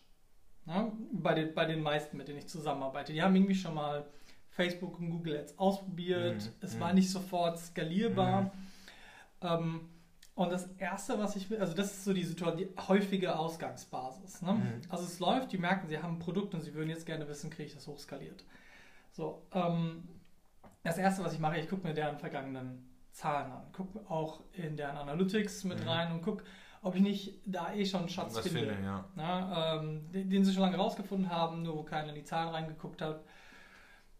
Ne? 0.66 0.92
Bei, 1.12 1.34
den, 1.34 1.54
bei 1.54 1.66
den 1.66 1.82
meisten, 1.82 2.16
mit 2.16 2.28
denen 2.28 2.38
ich 2.38 2.48
zusammenarbeite. 2.48 3.12
Die 3.12 3.22
haben 3.22 3.34
irgendwie 3.36 3.54
schon 3.54 3.74
mal 3.74 4.06
Facebook 4.50 4.98
und 4.98 5.10
Google 5.10 5.38
Ads 5.38 5.58
ausprobiert. 5.58 6.42
Mhm. 6.42 6.52
Es 6.60 6.74
mhm. 6.74 6.80
war 6.80 6.92
nicht 6.92 7.10
sofort 7.10 7.58
skalierbar. 7.58 8.42
Mhm. 8.42 8.50
Ähm, 9.42 9.80
und 10.34 10.50
das 10.50 10.68
Erste, 10.78 11.16
was 11.18 11.36
ich 11.36 11.48
will, 11.48 11.60
also 11.60 11.74
das 11.74 11.92
ist 11.92 12.04
so 12.04 12.12
die, 12.12 12.24
Situation, 12.24 12.58
die 12.58 12.82
häufige 12.88 13.38
Ausgangsbasis. 13.38 14.42
Ne? 14.42 14.54
Mhm. 14.54 14.80
Also 14.88 15.04
es 15.04 15.20
läuft, 15.20 15.52
die 15.52 15.58
merken, 15.58 15.86
sie 15.86 15.98
haben 15.98 16.14
ein 16.14 16.18
Produkt 16.18 16.54
und 16.54 16.60
sie 16.60 16.74
würden 16.74 16.90
jetzt 16.90 17.06
gerne 17.06 17.28
wissen, 17.28 17.50
kriege 17.50 17.68
ich 17.68 17.74
das 17.74 17.86
hochskaliert. 17.86 18.44
So, 19.12 19.46
ähm, 19.52 20.08
das 20.84 20.98
Erste, 20.98 21.24
was 21.24 21.32
ich 21.32 21.40
mache, 21.40 21.58
ich 21.58 21.68
gucke 21.68 21.86
mir 21.86 21.94
deren 21.94 22.18
vergangenen 22.18 22.88
Zahlen 23.10 23.50
an. 23.50 23.62
Guck 23.72 24.10
auch 24.10 24.42
in 24.52 24.76
deren 24.76 24.96
Analytics 24.96 25.64
mit 25.64 25.80
mhm. 25.80 25.88
rein 25.88 26.12
und 26.12 26.22
guck, 26.22 26.44
ob 26.82 26.94
ich 26.94 27.00
nicht 27.00 27.40
da 27.46 27.72
eh 27.72 27.86
schon 27.86 28.00
einen 28.00 28.08
Schatz 28.10 28.38
finde, 28.38 28.74
finde 28.74 28.84
ja. 28.84 29.04
Na, 29.16 29.76
ähm, 29.76 30.10
den, 30.12 30.28
den, 30.28 30.44
sie 30.44 30.52
schon 30.52 30.62
lange 30.62 30.76
rausgefunden 30.76 31.30
haben, 31.30 31.62
nur 31.62 31.76
wo 31.76 31.82
keiner 31.82 32.10
in 32.10 32.16
die 32.16 32.24
Zahlen 32.24 32.50
reingeguckt 32.50 33.00
hat. 33.00 33.24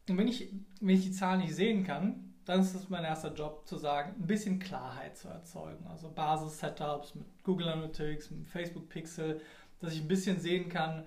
Und 0.09 0.17
wenn 0.17 0.27
ich, 0.27 0.53
wenn 0.81 0.97
ich 0.97 1.05
die 1.05 1.13
Zahlen 1.13 1.41
nicht 1.41 1.55
sehen 1.55 1.85
kann, 1.85 2.35
dann 2.47 2.61
ist 2.61 2.75
es 2.75 2.89
mein 2.89 3.05
erster 3.05 3.35
Job 3.35 3.67
zu 3.67 3.77
sagen, 3.77 4.15
ein 4.19 4.27
bisschen 4.27 4.59
Klarheit 4.59 5.17
zu 5.17 5.29
erzeugen. 5.29 5.87
Also 5.87 6.11
Basis-Setups 6.11 7.15
mit 7.15 7.27
Google 7.43 7.69
Analytics, 7.69 8.31
mit 8.31 8.47
Facebook 8.47 8.89
Pixel, 8.89 9.41
dass 9.81 9.93
ich 9.93 10.01
ein 10.01 10.09
bisschen 10.09 10.41
sehen 10.41 10.69
kann, 10.69 11.07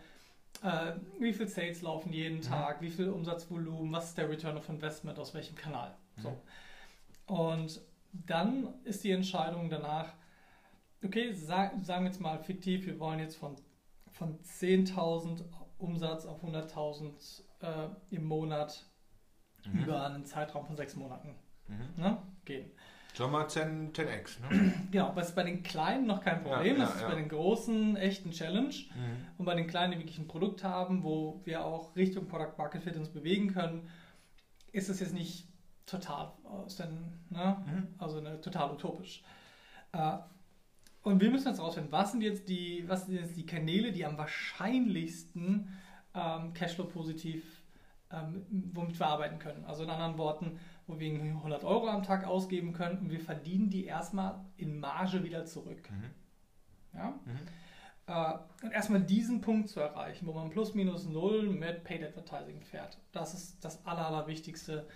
äh, 0.64 0.94
wie 1.20 1.34
viel 1.34 1.48
Sales 1.48 1.82
laufen 1.82 2.12
jeden 2.14 2.38
mhm. 2.38 2.42
Tag, 2.42 2.82
wie 2.82 2.90
viel 2.90 3.10
Umsatzvolumen, 3.10 3.92
was 3.92 4.10
ist 4.10 4.18
der 4.18 4.30
Return 4.30 4.58
of 4.58 4.68
Investment, 4.70 5.20
aus 5.20 5.34
welchem 5.34 5.56
Kanal. 5.56 5.96
Mhm. 6.16 6.22
So. 6.22 6.42
Und 7.28 7.82
dann 8.14 8.74
ist 8.84 9.04
die 9.04 9.12
Entscheidung 9.12 9.70
danach, 9.70 10.14
okay, 11.04 11.34
sag, 11.34 11.74
sagen 11.84 12.06
wir 12.06 12.12
jetzt 12.12 12.22
mal 12.22 12.40
fiktiv, 12.40 12.86
wir 12.86 13.00
wollen 13.00 13.20
jetzt 13.20 13.36
von, 13.36 13.56
von 14.12 14.40
10.000 14.40 15.44
Umsatz 15.78 16.26
auf 16.26 16.44
100.000 16.44 17.44
äh, 17.62 17.90
im 18.16 18.26
Monat 18.26 18.84
mhm. 19.66 19.84
über 19.84 20.06
einen 20.06 20.26
Zeitraum 20.26 20.66
von 20.66 20.76
sechs 20.76 20.96
Monaten 20.96 21.36
mhm. 21.68 22.02
ne, 22.02 22.18
gehen. 22.46 22.72
Schon 23.18 23.32
mal 23.32 23.48
10, 23.48 23.94
10x, 23.94 24.42
ne? 24.42 24.74
Genau, 24.92 25.12
das 25.16 25.30
ist 25.30 25.36
bei 25.36 25.42
den 25.42 25.64
Kleinen 25.64 26.06
noch 26.06 26.24
kein 26.24 26.44
Problem, 26.44 26.76
ja, 26.76 26.84
ja, 26.84 26.86
das 26.86 26.96
ist 26.98 27.02
ja. 27.02 27.10
bei 27.10 27.16
den 27.16 27.30
Großen 27.30 27.98
echt 27.98 28.28
ein 28.28 28.32
Challenge. 28.32 28.70
Mhm. 28.70 29.26
Und 29.40 29.46
bei 29.46 29.56
den 29.56 29.66
Kleinen, 29.66 29.94
die 29.94 29.98
wirklich 29.98 30.20
ein 30.20 30.28
Produkt 30.28 30.64
haben, 30.64 31.02
wo 31.02 31.42
wir 31.44 31.66
auch 31.66 31.96
Richtung 31.96 32.28
Product 32.28 32.54
Market 32.60 32.84
Fit 32.84 32.96
uns 32.96 33.10
bewegen 33.10 33.52
können, 33.52 33.90
ist 34.72 34.88
es 34.90 35.00
jetzt 35.00 35.16
nicht 35.16 35.48
total 35.88 36.32
aus 36.44 36.76
den, 36.76 37.12
ne? 37.32 37.58
Mhm. 37.66 37.88
also 37.98 38.22
ne, 38.22 38.40
total 38.40 38.72
utopisch. 38.72 39.24
Äh, 39.94 40.18
und 41.02 41.20
wir 41.20 41.32
müssen 41.32 41.48
jetzt 41.48 41.60
rausfinden, 41.60 41.92
was 41.92 42.12
sind 42.12 42.22
jetzt 42.22 42.48
die, 42.50 42.84
was 42.88 43.08
sind 43.08 43.16
jetzt 43.16 43.36
die 43.36 43.48
Kanäle, 43.48 43.94
die 43.94 44.06
am 44.06 44.20
wahrscheinlichsten 44.20 45.76
ähm, 46.14 46.54
Cashflow-positiv, 46.54 47.64
ähm, 48.12 48.46
womit 48.74 49.00
wir 49.00 49.08
arbeiten 49.08 49.40
können. 49.40 49.66
Also 49.66 49.84
in 49.84 49.90
anderen 49.90 50.20
Worten, 50.20 50.60
wo 50.88 51.00
wir 51.00 51.12
100 51.12 51.64
Euro 51.64 51.88
am 51.88 52.04
Tag 52.04 52.26
ausgeben 52.26 52.74
können 52.74 53.00
und 53.00 53.12
wir 53.12 53.20
verdienen 53.20 53.70
die 53.70 53.86
erstmal 53.86 54.40
in 54.58 54.80
Marge 54.80 55.24
wieder 55.24 55.46
zurück. 55.46 55.90
Mhm. 55.92 56.98
Ja? 56.98 57.20
Mhm. 57.26 57.40
Äh, 58.08 58.66
und 58.66 58.72
erstmal 58.72 59.02
diesen 59.02 59.42
Punkt 59.42 59.70
zu 59.70 59.80
erreichen, 59.80 60.26
wo 60.28 60.34
man 60.34 60.50
plus 60.50 60.74
minus 60.74 61.06
null 61.06 61.50
mit 61.50 61.84
Paid 61.84 62.04
Advertising 62.04 62.62
fährt. 62.62 62.98
Das 63.12 63.34
ist 63.34 63.64
das 63.64 63.86
Aller, 63.86 64.08
Allerwichtigste 64.08 64.88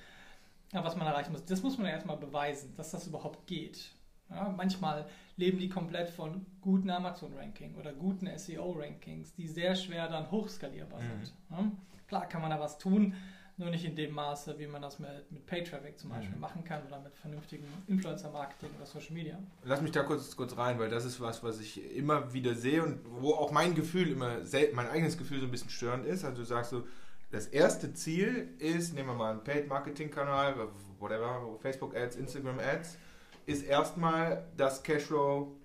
was 0.73 0.95
man 0.95 1.07
erreichen 1.07 1.31
muss. 1.31 1.45
Das 1.45 1.63
muss 1.63 1.77
man 1.77 1.87
erstmal 1.87 2.17
beweisen, 2.17 2.73
dass 2.75 2.91
das 2.91 3.07
überhaupt 3.07 3.45
geht. 3.47 3.91
Ja, 4.29 4.47
manchmal 4.55 5.07
leben 5.35 5.59
die 5.59 5.67
komplett 5.67 6.09
von 6.09 6.45
guten 6.61 6.89
Amazon-Ranking 6.89 7.75
oder 7.75 7.91
guten 7.91 8.27
SEO-Rankings, 8.27 9.33
die 9.33 9.47
sehr 9.47 9.75
schwer 9.75 10.07
dann 10.07 10.31
hochskalierbar 10.31 11.01
mhm. 11.01 11.25
sind. 11.25 11.33
Ja, 11.49 11.71
klar 12.07 12.29
kann 12.29 12.41
man 12.41 12.51
da 12.51 12.59
was 12.59 12.77
tun. 12.77 13.13
Nur 13.61 13.69
nicht 13.69 13.85
in 13.85 13.95
dem 13.95 14.11
Maße, 14.15 14.57
wie 14.57 14.65
man 14.65 14.81
das 14.81 14.97
mit, 14.97 15.31
mit 15.31 15.45
Pay-Traffic 15.45 15.99
zum 15.99 16.09
Beispiel 16.09 16.33
Mhm. 16.33 16.41
machen 16.41 16.63
kann 16.63 16.81
oder 16.87 16.99
mit 16.99 17.15
vernünftigem 17.15 17.67
Influencer-Marketing 17.87 18.69
oder 18.75 18.87
Social 18.87 19.13
Media. 19.13 19.37
Lass 19.63 19.81
mich 19.81 19.91
da 19.91 20.01
kurz, 20.01 20.35
kurz 20.35 20.57
rein, 20.57 20.79
weil 20.79 20.89
das 20.89 21.05
ist 21.05 21.21
was, 21.21 21.43
was 21.43 21.59
ich 21.59 21.95
immer 21.95 22.33
wieder 22.33 22.55
sehe 22.55 22.81
und 22.81 22.99
wo 23.21 23.35
auch 23.35 23.51
mein 23.51 23.75
Gefühl 23.75 24.11
immer, 24.13 24.37
mein 24.73 24.89
eigenes 24.89 25.15
Gefühl 25.15 25.39
so 25.39 25.45
ein 25.45 25.51
bisschen 25.51 25.69
störend 25.69 26.07
ist. 26.07 26.25
Also 26.25 26.37
du 26.41 26.43
sagst 26.43 26.71
so, 26.71 26.87
das 27.29 27.45
erste 27.45 27.93
Ziel 27.93 28.49
ist, 28.57 28.95
nehmen 28.95 29.09
wir 29.09 29.13
mal 29.13 29.31
einen 29.31 29.43
Paid-Marketing-Kanal, 29.43 30.55
whatever, 30.99 31.55
Facebook-Ads, 31.59 32.15
Instagram-Ads, 32.15 32.97
ist 33.45 33.63
erstmal 33.63 34.47
das 34.57 34.81
Cashflow 34.81 35.55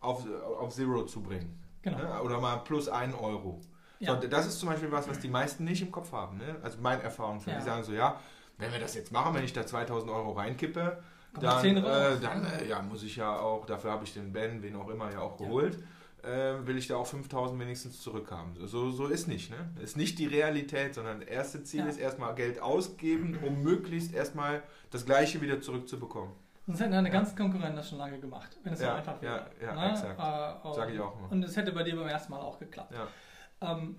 auf, 0.00 0.26
auf 0.58 0.74
Zero 0.74 1.06
zu 1.06 1.22
bringen. 1.22 1.62
Genau. 1.82 1.98
Ne? 1.98 2.22
Oder 2.22 2.40
mal 2.40 2.56
plus 2.64 2.88
einen 2.88 3.14
Euro. 3.14 3.60
Ja. 3.98 4.20
So, 4.20 4.28
das 4.28 4.46
ist 4.46 4.58
zum 4.60 4.68
Beispiel 4.68 4.90
was, 4.92 5.08
was 5.08 5.18
die 5.20 5.28
meisten 5.28 5.64
nicht 5.64 5.82
im 5.82 5.90
Kopf 5.90 6.12
haben. 6.12 6.38
Ne? 6.38 6.56
Also 6.62 6.78
meine 6.80 7.02
Erfahrung 7.02 7.40
schon. 7.40 7.52
Ja. 7.52 7.58
Die 7.58 7.64
sagen 7.64 7.82
so, 7.84 7.92
ja, 7.92 8.20
wenn 8.58 8.72
wir 8.72 8.78
das 8.80 8.94
jetzt 8.94 9.12
machen, 9.12 9.34
wenn 9.34 9.44
ich 9.44 9.52
da 9.52 9.66
2000 9.66 10.10
Euro 10.10 10.32
reinkippe, 10.32 11.02
Kommt 11.32 11.46
dann, 11.46 11.60
10 11.60 11.78
raus. 11.78 12.16
äh, 12.16 12.20
dann 12.20 12.44
äh, 12.46 12.66
ja, 12.68 12.80
muss 12.82 13.02
ich 13.02 13.16
ja 13.16 13.38
auch, 13.38 13.66
dafür 13.66 13.90
habe 13.92 14.04
ich 14.04 14.14
den 14.14 14.32
Ben, 14.32 14.62
wen 14.62 14.76
auch 14.76 14.88
immer, 14.88 15.10
ja 15.12 15.20
auch 15.20 15.38
Ja. 15.40 15.46
geholt, 15.46 15.78
äh, 16.22 16.54
will 16.66 16.76
ich 16.78 16.88
da 16.88 16.96
auch 16.96 17.06
5000 17.06 17.60
wenigstens 17.60 18.00
zurückhaben. 18.00 18.54
So, 18.56 18.66
so, 18.66 18.90
so 18.90 19.06
ist 19.06 19.28
nicht. 19.28 19.50
Ne? 19.50 19.56
Ist 19.82 19.96
nicht 19.96 20.18
die 20.18 20.26
Realität, 20.26 20.94
sondern 20.94 21.20
das 21.20 21.28
erste 21.28 21.62
Ziel 21.62 21.80
Ja. 21.80 21.86
ist 21.86 21.98
erstmal 21.98 22.34
Geld 22.34 22.60
ausgeben, 22.60 23.38
um 23.46 23.62
möglichst 23.62 24.14
erstmal 24.14 24.62
das 24.90 25.04
Gleiche 25.06 25.40
wieder 25.40 25.60
zurückzubekommen. 25.60 26.32
Sonst 26.66 26.80
hätten 26.80 26.92
deine 26.92 27.10
ganzen 27.10 27.36
Konkurrenten 27.36 27.76
das 27.76 27.88
schon 27.90 27.98
lange 27.98 28.18
gemacht, 28.18 28.56
wenn 28.64 28.72
es 28.72 28.80
so 28.80 28.86
Ja, 28.86 28.96
einfach 28.96 29.22
ja, 29.22 29.34
wäre. 29.34 29.50
ja, 29.62 29.74
Ne? 29.74 29.90
exakt. 29.92 30.18
Äh, 30.18 30.74
Sag 30.74 30.90
ich 30.92 30.98
auch 30.98 31.16
immer. 31.16 31.30
Und 31.30 31.44
es 31.44 31.56
hätte 31.56 31.70
bei 31.70 31.84
dir 31.84 31.94
beim 31.94 32.08
ersten 32.08 32.32
Mal 32.32 32.40
auch 32.40 32.58
geklappt. 32.58 32.92
Ja. 32.92 33.06
Ähm, 33.66 33.96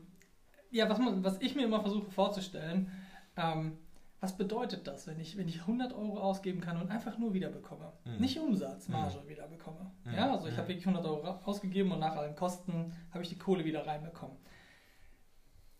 ja, 0.71 0.89
was, 0.89 0.99
man, 0.99 1.23
was 1.23 1.39
ich 1.41 1.55
mir 1.55 1.63
immer 1.63 1.81
versuche 1.81 2.09
vorzustellen, 2.11 2.91
ähm, 3.35 3.77
was 4.19 4.35
bedeutet 4.35 4.87
das, 4.87 5.05
wenn 5.05 5.19
ich, 5.19 5.37
wenn 5.37 5.47
ich 5.47 5.61
100 5.61 5.93
Euro 5.93 6.19
ausgeben 6.19 6.59
kann 6.59 6.77
und 6.77 6.89
einfach 6.89 7.17
nur 7.19 7.33
wiederbekomme? 7.33 7.93
Mhm. 8.05 8.17
Nicht 8.17 8.39
Umsatz, 8.39 8.87
Marge 8.87 9.27
wiederbekomme. 9.27 9.91
Mhm. 10.05 10.13
Ja, 10.13 10.31
also 10.31 10.47
ich 10.47 10.53
Mhm. 10.53 10.57
habe 10.57 10.67
wirklich 10.69 10.85
100 10.87 11.05
Euro 11.05 11.27
ausgegeben 11.43 11.91
und 11.91 11.99
nach 11.99 12.15
allen 12.15 12.35
Kosten 12.35 12.93
habe 13.11 13.23
ich 13.23 13.29
die 13.29 13.37
Kohle 13.37 13.63
wieder 13.63 13.85
reinbekommen. 13.85 14.37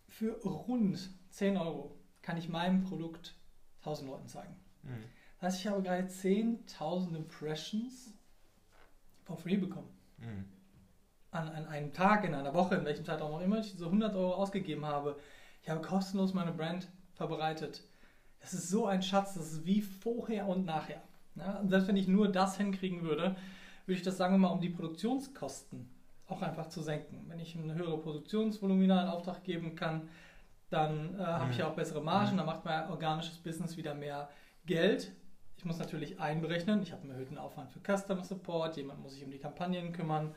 Für 0.07 0.33
rund 0.43 1.09
10 1.31 1.57
Euro 1.57 1.95
kann 2.21 2.37
ich 2.37 2.47
meinem 2.47 2.81
Produkt 2.81 3.35
1000 3.79 4.09
Leuten 4.09 4.27
zeigen. 4.27 4.55
Mhm. 4.83 5.03
Das 5.39 5.53
heißt, 5.53 5.59
ich 5.59 5.67
habe 5.67 5.81
gerade 5.81 6.07
10.000 6.07 7.15
Impressions 7.15 8.13
for 9.23 9.37
free 9.37 9.57
bekommen. 9.57 9.89
Mhm. 11.41 11.49
An, 11.49 11.55
an 11.55 11.67
einem 11.67 11.93
Tag, 11.93 12.23
in 12.25 12.33
einer 12.33 12.53
Woche, 12.53 12.75
in 12.75 12.85
welchem 12.85 13.05
Zeitraum 13.05 13.33
auch 13.33 13.41
immer 13.41 13.59
ich 13.59 13.71
diese 13.71 13.85
100 13.85 14.15
Euro 14.15 14.33
ausgegeben 14.35 14.85
habe. 14.85 15.17
Ich 15.63 15.69
habe 15.69 15.81
kostenlos 15.81 16.33
meine 16.33 16.51
Brand 16.51 16.87
verbreitet. 17.13 17.83
Das 18.39 18.53
ist 18.53 18.69
so 18.69 18.85
ein 18.85 19.01
Schatz, 19.01 19.33
das 19.33 19.51
ist 19.51 19.65
wie 19.65 19.81
vorher 19.81 20.47
und 20.47 20.65
nachher. 20.65 21.01
Ja, 21.35 21.57
und 21.59 21.69
selbst 21.69 21.87
wenn 21.87 21.97
ich 21.97 22.07
nur 22.07 22.31
das 22.31 22.57
hinkriegen 22.57 23.01
würde, 23.03 23.35
würde 23.85 23.97
ich 23.97 24.03
das, 24.03 24.17
sagen 24.17 24.33
wir 24.33 24.39
mal, 24.39 24.47
um 24.49 24.61
die 24.61 24.69
Produktionskosten 24.69 25.89
auch 26.27 26.41
einfach 26.41 26.67
zu 26.69 26.81
senken. 26.81 27.25
Wenn 27.27 27.39
ich 27.39 27.55
eine 27.57 27.73
höhere 27.75 27.97
Produktionsvolumina 27.99 29.03
in 29.03 29.07
Auftrag 29.07 29.43
geben 29.43 29.75
kann, 29.75 30.09
dann 30.69 31.17
äh, 31.17 31.23
habe 31.23 31.51
ich 31.51 31.57
Mhm. 31.57 31.61
ja 31.61 31.67
auch 31.69 31.75
bessere 31.75 32.01
Margen, 32.03 32.37
dann 32.37 32.45
macht 32.45 32.65
mein 32.65 32.89
organisches 32.89 33.37
Business 33.37 33.77
wieder 33.77 33.93
mehr 33.93 34.29
Geld. 34.65 35.13
Ich 35.57 35.65
muss 35.65 35.79
natürlich 35.79 36.19
einberechnen, 36.19 36.81
ich 36.83 36.91
habe 36.91 37.03
einen 37.03 37.11
erhöhten 37.11 37.37
Aufwand 37.37 37.71
für 37.71 37.79
Customer 37.79 38.23
Support, 38.23 38.77
jemand 38.77 39.01
muss 39.01 39.13
sich 39.13 39.23
um 39.23 39.31
die 39.31 39.39
Kampagnen 39.39 39.93
kümmern. 39.93 40.35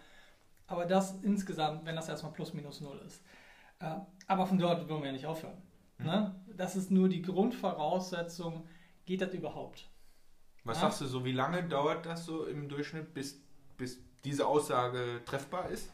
Aber 0.71 0.87
das 0.87 1.17
insgesamt, 1.23 1.85
wenn 1.85 1.97
das 1.97 2.09
erstmal 2.09 2.33
plus 2.33 2.55
minus 2.55 2.81
null 2.81 3.03
ist. 3.05 3.23
Äh, 3.81 3.97
aber 4.29 4.47
von 4.47 4.57
dort 4.59 4.89
wollen 4.89 5.01
wir 5.01 5.09
ja 5.09 5.13
nicht 5.13 5.27
aufhören. 5.27 5.61
Mhm. 5.99 6.07
Ne? 6.07 6.35
Das 6.57 6.77
ist 6.77 6.91
nur 6.93 7.09
die 7.09 7.23
Grundvoraussetzung, 7.23 8.67
geht 9.05 9.21
das 9.21 9.35
überhaupt? 9.35 9.89
Was 10.65 10.77
Ja. 10.77 10.83
sagst 10.83 11.01
du 11.01 11.07
so, 11.07 11.25
wie 11.25 11.33
lange 11.33 11.65
dauert 11.65 12.07
das 12.07 12.25
so 12.25 12.45
im 12.47 12.69
Durchschnitt, 12.69 13.13
bis, 13.15 13.43
bis 13.77 13.99
diese 14.25 14.47
Aussage 14.47 15.23
treffbar 15.25 15.69
ist? 15.71 15.91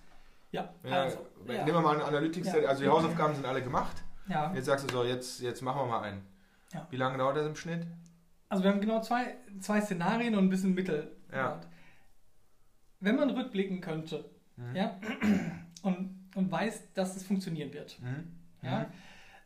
Ja, 0.53 0.75
also, 0.83 1.27
wir- 1.45 1.55
ja. 1.57 1.65
Nehmen 1.65 1.79
wir 1.79 1.83
mal 1.83 1.95
einen 1.95 2.03
Analytics, 2.03 2.49
Ja. 2.49 2.69
also 2.69 2.83
die 2.83 2.89
Hausaufgaben 2.89 3.35
sind 3.35 3.47
alle 3.47 3.63
gemacht. 3.63 4.03
ja. 4.29 4.53
Jetzt 4.55 4.67
sagst 4.67 4.89
du 4.91 4.93
so, 4.93 5.05
jetzt, 5.05 5.41
jetzt 5.41 5.63
machen 5.63 5.81
wir 5.83 5.87
mal 5.87 6.01
einen. 6.03 6.27
Ja. 6.73 6.87
Wie 6.91 6.97
lange 6.97 7.17
dauert 7.19 7.37
das 7.37 7.47
im 7.47 7.57
Schnitt? 7.57 7.87
Also 8.49 8.63
wir 8.63 8.71
haben 8.73 8.81
genau 8.81 9.01
zwei, 9.01 9.37
zwei 9.61 9.81
Szenarien 9.81 10.35
und 10.35 10.45
ein 10.45 10.49
bisschen 10.51 10.75
Mittel. 10.75 11.17
Ja. 11.33 11.61
Wenn 13.01 13.17
man 13.17 13.31
rückblicken 13.31 13.81
könnte 13.81 14.29
Mhm. 14.57 14.77
ja, 14.77 14.99
und, 15.83 16.29
und 16.35 16.51
weiß, 16.51 16.93
dass 16.95 17.17
es 17.17 17.25
funktionieren 17.25 17.73
wird. 17.73 18.01
Mhm. 18.01 18.33
Ja? 18.63 18.79
Mhm. 18.81 18.87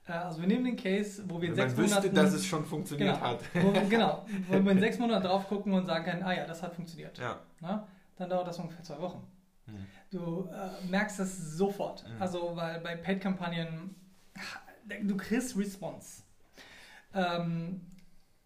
Äh, 0.07 0.13
Also 0.13 0.41
wir 0.41 0.49
nehmen 0.49 0.65
den 0.65 0.77
Case, 0.77 1.23
wo 1.29 1.41
wir 1.41 1.51
in 1.51 1.55
sechs 1.55 1.77
wüsste, 1.77 1.97
Monaten... 1.97 2.15
dass 2.15 2.33
es 2.33 2.47
schon 2.47 2.65
funktioniert 2.65 3.15
genau, 3.17 3.27
hat. 3.27 3.41
Wo, 3.55 3.73
genau, 3.89 4.27
wo 4.49 4.65
wir 4.65 4.73
in 4.73 4.81
sechs 4.81 4.99
Monaten 4.99 5.25
drauf 5.25 5.49
gucken 5.49 5.73
und 5.73 5.87
sagen 5.87 6.05
können, 6.05 6.23
ah 6.23 6.33
ja, 6.33 6.47
das 6.47 6.63
hat 6.63 6.75
funktioniert. 6.75 7.19
Ja. 7.19 7.41
Na, 7.61 7.87
dann 8.17 8.31
dauert 8.31 8.49
das 8.49 8.59
ungefähr 8.59 8.85
zwei 8.85 8.99
Wochen. 9.01 9.27
Mhm. 9.67 9.87
Du 10.11 10.49
äh, 10.53 10.87
merkst 10.89 11.19
das 11.21 11.37
sofort. 11.57 12.05
Mhm. 12.09 12.23
Also, 12.23 12.57
weil 12.57 12.81
bei 12.81 12.97
Paid-Kampagnen, 12.97 13.95
du 15.03 15.17
kriegst 15.17 15.57
Response. 15.57 16.23
Ähm, 17.15 17.81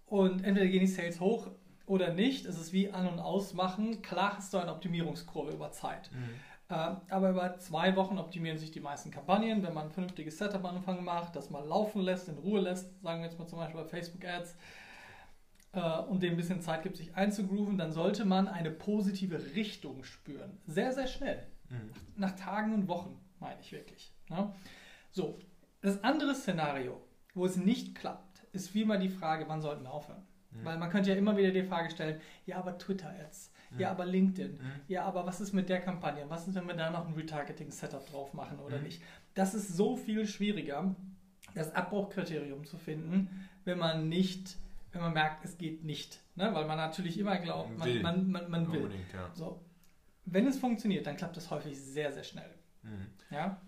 und 0.07 0.45
entweder 0.45 0.67
gehen 0.67 0.81
die 0.81 0.87
Sales 0.87 1.21
hoch 1.21 1.51
oder 1.87 2.13
nicht. 2.13 2.47
Es 2.47 2.59
ist 2.59 2.73
wie 2.73 2.91
an- 2.91 3.09
und 3.09 3.19
ausmachen. 3.19 4.03
Klar 4.03 4.37
hast 4.37 4.53
du 4.55 4.59
eine 4.59 4.73
Optimierungskurve 4.73 5.53
über 5.53 5.71
Zeit. 5.71 6.11
Mhm. 6.13 6.31
Äh, 6.69 6.75
aber 7.09 7.31
über 7.31 7.59
zwei 7.59 7.95
Wochen 7.97 8.19
optimieren 8.19 8.59
sich 8.59 8.71
die 8.71 8.81
meisten 8.81 9.11
Kampagnen. 9.11 9.63
Wenn 9.63 9.75
man 9.75 9.87
ein 9.87 9.93
vernünftiges 9.93 10.39
Setup 10.39 10.65
am 10.65 10.77
Anfang 10.77 11.05
macht, 11.05 11.37
das 11.37 11.51
mal 11.51 11.65
laufen 11.65 12.01
lässt, 12.01 12.29
in 12.29 12.39
Ruhe 12.39 12.61
lässt, 12.61 13.01
sagen 13.03 13.21
wir 13.21 13.27
jetzt 13.27 13.39
mal 13.39 13.47
zum 13.47 13.59
Beispiel 13.59 13.83
bei 13.83 13.89
Facebook 13.89 14.25
Ads, 14.25 14.57
äh, 15.73 15.81
und 15.81 16.23
dem 16.23 16.35
ein 16.35 16.37
bisschen 16.37 16.61
Zeit 16.61 16.83
gibt, 16.83 16.97
sich 16.97 17.15
einzugrooven, 17.15 17.77
dann 17.77 17.93
sollte 17.93 18.25
man 18.25 18.49
eine 18.49 18.71
positive 18.71 19.55
Richtung 19.55 20.05
spüren. 20.05 20.59
Sehr, 20.67 20.93
sehr 20.93 21.07
schnell. 21.07 21.47
Mhm. 21.69 21.91
Nach 22.17 22.35
Tagen 22.37 22.73
und 22.75 22.89
Wochen, 22.89 23.19
meine 23.41 23.61
ich 23.61 23.73
wirklich. 23.73 24.13
Ja? 24.31 24.55
So, 25.11 25.39
das 25.81 26.03
andere 26.03 26.35
Szenario, 26.35 27.01
wo 27.35 27.45
es 27.45 27.57
nicht 27.57 27.95
klappt, 27.95 28.45
ist 28.53 28.75
wie 28.75 28.83
immer 28.83 28.99
die 28.99 29.09
Frage, 29.09 29.49
wann 29.49 29.61
sollten 29.61 29.83
wir 29.83 29.93
aufhören? 29.93 30.23
Mhm. 30.53 30.65
Weil 30.65 30.79
man 30.79 30.91
könnte 30.91 31.11
ja 31.11 31.17
immer 31.17 31.37
wieder 31.37 31.51
die 31.51 31.65
Frage 31.65 31.91
stellen, 31.91 32.21
ja, 32.47 32.57
aber 32.59 32.79
Twitter-Ads, 32.79 33.53
ja, 33.79 33.89
Mhm. 33.89 33.95
aber 33.95 34.07
LinkedIn, 34.07 34.53
Mhm. 34.53 34.59
ja, 34.89 35.05
aber 35.05 35.27
was 35.27 35.41
ist 35.41 35.53
mit 35.53 35.69
der 35.69 35.81
Kampagne? 35.81 36.25
Was 36.29 36.47
ist, 36.49 36.55
wenn 36.55 36.67
wir 36.67 36.75
da 36.75 36.91
noch 36.91 37.07
ein 37.07 37.15
Retargeting-Setup 37.15 38.05
drauf 38.11 38.33
machen 38.35 38.59
oder 38.61 38.79
Mhm. 38.79 38.85
nicht? 38.85 39.03
Das 39.35 39.55
ist 39.55 39.69
so 39.77 39.97
viel 39.97 40.27
schwieriger, 40.27 40.95
das 41.55 41.75
Abbruchkriterium 41.75 42.65
zu 42.65 42.79
finden, 42.79 43.49
wenn 43.65 43.79
man 43.79 44.09
nicht, 44.09 44.57
wenn 44.93 45.01
man 45.03 45.13
merkt, 45.13 45.45
es 45.45 45.59
geht 45.59 45.85
nicht. 45.85 46.21
Ne? 46.37 46.51
Weil 46.55 46.67
man 46.67 46.77
natürlich 46.77 47.19
immer 47.19 47.37
glaubt, 47.39 47.77
man, 47.79 47.89
Will. 47.89 48.03
man, 48.03 48.31
man, 48.31 48.51
man 48.51 48.73
will. 48.73 48.83
Unbedingt, 48.83 49.13
ja. 49.13 49.31
So. 49.35 49.61
Wenn 50.27 50.47
es 50.47 50.59
funktioniert, 50.59 51.07
dann 51.07 51.17
klappt 51.17 51.37
das 51.37 51.51
häufig 51.51 51.79
sehr, 51.79 52.13
sehr 52.13 52.25
schnell. 52.25 52.51
Mhm. 52.83 53.07
Ja? 53.31 53.61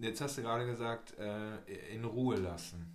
Jetzt 0.00 0.20
hast 0.20 0.38
du 0.38 0.42
gerade 0.42 0.64
gesagt, 0.66 1.18
äh, 1.18 1.56
in 1.94 2.04
Ruhe 2.04 2.36
lassen. 2.36 2.94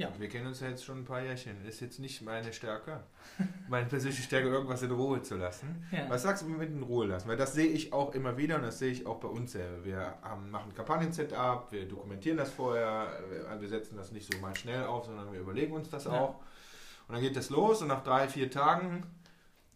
Ja. 0.00 0.10
Wir 0.18 0.30
kennen 0.30 0.46
uns 0.46 0.60
ja 0.60 0.68
jetzt 0.68 0.82
schon 0.82 1.00
ein 1.00 1.04
paar 1.04 1.20
Jährchen. 1.22 1.62
Ist 1.66 1.80
jetzt 1.80 1.98
nicht 1.98 2.22
meine 2.22 2.54
Stärke, 2.54 3.00
meine 3.68 3.86
persönliche 3.86 4.22
Stärke, 4.22 4.48
irgendwas 4.48 4.80
in 4.82 4.90
Ruhe 4.90 5.20
zu 5.20 5.36
lassen. 5.36 5.86
Ja. 5.92 6.08
Was 6.08 6.22
sagst 6.22 6.42
du 6.42 6.48
mit 6.48 6.70
in 6.70 6.82
Ruhe 6.82 7.06
lassen? 7.06 7.28
Weil 7.28 7.36
das 7.36 7.52
sehe 7.52 7.66
ich 7.66 7.92
auch 7.92 8.14
immer 8.14 8.38
wieder 8.38 8.56
und 8.56 8.62
das 8.62 8.78
sehe 8.78 8.90
ich 8.90 9.06
auch 9.06 9.20
bei 9.20 9.28
uns 9.28 9.52
selber. 9.52 9.84
Wir 9.84 10.14
haben, 10.22 10.50
machen 10.50 10.74
Kampagnen-Setup, 10.74 11.70
wir 11.70 11.86
dokumentieren 11.86 12.38
das 12.38 12.50
vorher, 12.50 13.12
wir, 13.28 13.60
wir 13.60 13.68
setzen 13.68 13.98
das 13.98 14.10
nicht 14.10 14.32
so 14.32 14.38
mal 14.40 14.56
schnell 14.56 14.84
auf, 14.84 15.04
sondern 15.04 15.30
wir 15.34 15.40
überlegen 15.40 15.74
uns 15.74 15.90
das 15.90 16.04
Ja. 16.06 16.12
auch. 16.12 16.36
Und 17.06 17.14
dann 17.14 17.20
geht 17.20 17.36
das 17.36 17.50
los 17.50 17.82
und 17.82 17.88
nach 17.88 18.02
drei, 18.02 18.26
vier 18.26 18.50
Tagen 18.50 19.02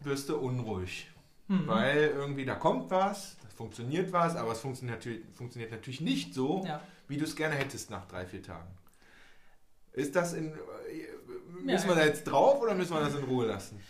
wirst 0.01 0.31
du 0.31 0.39
unruhig. 0.39 1.11
Mhm. 1.49 1.67
Weil 1.67 1.99
irgendwie 1.99 2.47
da 2.47 2.55
kommt 2.55 2.91
was, 2.91 3.37
das 3.43 3.53
funktioniert 3.53 4.11
was, 4.11 4.37
aber 4.37 4.53
es 4.53 4.61
funktioniert 4.61 5.01
natürlich, 5.01 5.23
funktioniert 5.35 5.71
natürlich 5.71 6.01
nicht 6.01 6.33
so, 6.33 6.65
ja. 6.67 6.81
wie 7.09 7.19
du 7.19 7.25
es 7.25 7.37
gerne 7.37 7.57
hättest 7.57 7.91
nach 7.91 8.07
drei, 8.07 8.25
vier 8.25 8.43
Tagen. 8.43 8.69
Ist 9.95 10.15
das 10.15 10.35
in. 10.35 10.53
äh, 10.53 10.57
Müssen 11.63 11.89
wir 11.89 11.95
da 11.95 12.05
jetzt 12.05 12.25
drauf 12.25 12.61
oder 12.61 12.75
müssen 12.75 12.93
wir 12.95 13.01
das 13.01 13.15
in 13.17 13.25
Ruhe 13.25 13.47
lassen? 13.47 13.81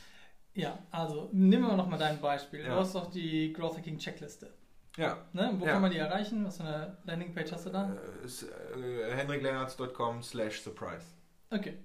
ja, 0.56 0.78
also 0.92 1.28
nehmen 1.32 1.66
wir 1.66 1.76
nochmal 1.76 1.98
dein 1.98 2.20
Beispiel. 2.20 2.60
Ja. 2.60 2.74
Du 2.74 2.80
hast 2.80 2.94
doch 2.94 3.10
die 3.10 3.52
Growth 3.52 3.76
Hacking 3.76 3.98
Checkliste. 3.98 4.52
Ja. 4.96 5.18
Ne? 5.32 5.52
Wo 5.58 5.66
Ja. 5.66 5.72
kann 5.72 5.82
man 5.82 5.90
die 5.90 5.96
erreichen? 5.98 6.44
Was 6.44 6.58
für 6.58 6.62
eine 6.64 6.98
Landingpage 7.04 7.50
hast 7.50 7.66
du 7.66 7.70
da? 7.70 7.92
Äh, 8.22 8.80
äh, 8.80 9.14
henriklennartz.com 9.16 10.22
slash 10.22 10.60
surprise. 10.62 11.06
Okay. 11.50 11.78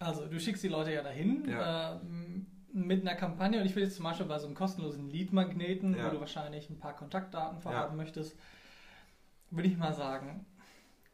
Also, 0.00 0.26
du 0.26 0.40
schickst 0.40 0.64
die 0.64 0.68
Leute 0.68 0.92
ja 0.92 1.02
dahin 1.04 1.48
Ja. 1.48 2.00
ähm, 2.00 2.46
mit 2.72 3.02
einer 3.02 3.14
Kampagne 3.14 3.60
und 3.60 3.66
ich 3.66 3.76
will 3.76 3.84
jetzt 3.84 3.94
zum 3.94 4.04
Beispiel 4.04 4.26
bei 4.26 4.38
so 4.40 4.46
einem 4.46 4.56
kostenlosen 4.56 5.08
Lead-Magneten, 5.10 5.94
wo 6.04 6.08
du 6.10 6.18
wahrscheinlich 6.18 6.68
ein 6.70 6.80
paar 6.80 6.96
Kontaktdaten 6.96 7.60
verraten 7.60 7.94
möchtest, 7.96 8.36
würde 9.50 9.68
ich 9.68 9.76
mal 9.76 9.92
sagen, 9.94 10.44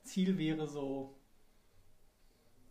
Ziel 0.04 0.38
wäre 0.38 0.66
so, 0.66 1.17